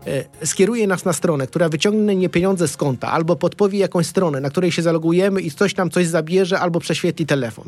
e, 0.07 0.47
skieruje 0.47 0.87
nas 0.87 1.05
na 1.05 1.13
stronę, 1.13 1.47
która 1.47 1.69
wyciągnie 1.69 2.29
pieniądze 2.29 2.69
z 2.69 2.77
konta, 2.77 3.11
albo 3.13 3.37
podpowie 3.37 3.79
jakąś 3.79 4.07
stronę, 4.07 4.41
na 4.41 4.51
której 4.51 4.73
się 4.73 4.83
zalogujemy 4.83 5.41
i 5.43 5.51
coś 5.51 5.77
nam 5.77 5.91
coś 5.91 6.07
zabierze, 6.07 6.61
albo 6.61 6.81
prześwietli 6.81 7.27
telefon. 7.27 7.65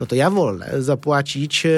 No 0.00 0.06
to 0.06 0.16
ja 0.16 0.30
wolę 0.30 0.82
zapłacić 0.82 1.66
e, 1.66 1.70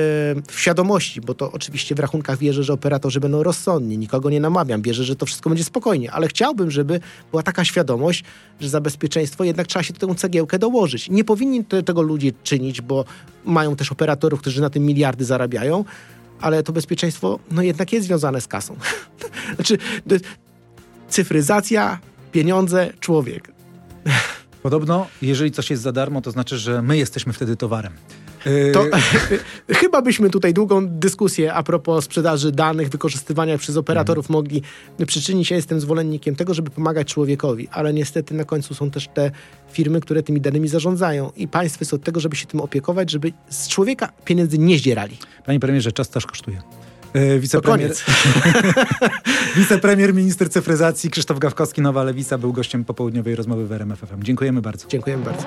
w 0.49 0.61
świadomości, 0.61 1.21
bo 1.21 1.35
to 1.35 1.53
oczywiście 1.53 1.95
w 1.95 1.99
rachunkach 1.99 2.39
wierzę, 2.39 2.63
że 2.65 2.73
operatorzy 2.73 3.21
będą 3.21 3.43
rozsądni, 3.43 3.99
nikogo 3.99 4.31
nie 4.31 4.41
namawiam, 4.41 4.83
wierzę, 4.83 5.05
że 5.05 5.17
to 5.17 5.27
wszystko 5.27 5.51
będzie 5.51 5.65
spokojnie, 5.65 6.13
ale 6.13 6.29
chciałbym, 6.29 6.71
żeby 6.71 7.01
była 7.31 7.43
taka 7.43 7.65
świadomość, 7.65 8.25
że 8.61 8.69
za 8.69 8.81
bezpieczeństwo 8.81 9.45
jednak 9.45 9.67
trzeba 9.67 9.83
się 9.83 9.95
tę 9.95 10.15
cegiełkę 10.15 10.59
dołożyć. 10.59 11.11
Nie 11.11 11.25
powinni 11.25 11.65
te, 11.65 11.83
tego 11.83 12.03
ludzie 12.03 12.33
czynić, 12.43 12.81
bo 12.81 13.05
mają 13.45 13.77
też 13.77 13.93
operatorów, 13.93 14.41
którzy 14.41 14.61
na 14.61 14.71
tym 14.71 14.83
miliardy 14.83 15.25
zarabiają, 15.25 15.85
ale 16.41 16.63
to 16.63 16.73
bezpieczeństwo 16.73 17.39
no 17.51 17.63
jednak 17.63 17.93
jest 17.93 18.07
związane 18.07 18.41
z 18.41 18.47
kasą. 18.47 18.77
znaczy, 19.57 19.79
cyfryzacja, 21.09 21.99
pieniądze, 22.33 22.93
człowiek. 23.01 23.58
Podobno, 24.63 25.07
jeżeli 25.23 25.51
coś 25.51 25.71
jest 25.71 25.83
za 25.83 25.93
darmo, 25.93 26.21
to 26.21 26.31
znaczy, 26.31 26.59
że 26.59 26.83
my 26.83 26.97
jesteśmy 26.97 27.33
wtedy 27.33 27.57
towarem. 27.57 27.93
Y, 28.47 28.73
To 28.75 28.85
chyba 29.81 30.03
byśmy 30.03 30.31
tutaj 30.31 30.55
długą 30.55 30.89
dyskusję 30.89 31.55
a 31.55 31.63
propos 31.63 32.05
sprzedaży 32.05 32.53
danych, 32.53 32.89
wykorzystywania 32.89 33.59
przez 33.59 33.77
operatorów 33.77 34.31
mogli 34.31 34.63
przyczynić. 35.07 35.51
Ja 35.51 35.57
jestem 35.57 35.81
zwolennikiem 35.81 36.37
tego, 36.37 36.55
żeby 36.55 36.71
pomagać 36.71 37.07
człowiekowi, 37.15 37.69
ale 37.73 37.93
niestety 37.95 38.35
na 38.35 38.45
końcu 38.45 38.75
są 38.75 38.91
też 38.91 39.09
te 39.15 39.31
firmy, 39.73 40.01
które 40.01 40.23
tymi 40.23 40.41
danymi 40.41 40.69
zarządzają 40.69 41.31
i 41.37 41.49
państwo 41.49 41.83
jest 41.83 41.95
od 41.95 42.03
tego, 42.03 42.21
żeby 42.21 42.37
się 42.37 42.47
tym 42.47 42.61
opiekować, 42.61 43.11
żeby 43.11 43.33
z 43.49 43.69
człowieka 43.69 44.13
pieniędzy 44.25 44.59
nie 44.59 44.79
zdzierali. 44.79 45.19
Panie 45.47 45.61
premierze, 45.61 45.93
czas 45.93 46.09
też 46.11 46.27
kosztuje. 46.27 46.63
Y, 47.17 47.35
To 47.35 47.41
Wicepremier, 47.41 47.91
koniec. 47.93 48.05
wicepremier, 49.57 50.15
minister 50.15 50.51
cyfryzacji 50.51 51.11
Krzysztof 51.11 51.39
Gawkowski, 51.39 51.81
Nowa 51.81 52.05
Lewica, 52.05 52.39
był 52.39 52.53
gościem 52.53 52.85
popołudniowej 52.85 53.37
rozmowy 53.37 53.67
w 53.67 53.73
RMF 53.73 53.99
FM. 53.99 54.23
Dziękujemy 54.23 54.63
bardzo. 54.63 54.89
Dziękujemy 54.89 55.25
bardzo. 55.25 55.45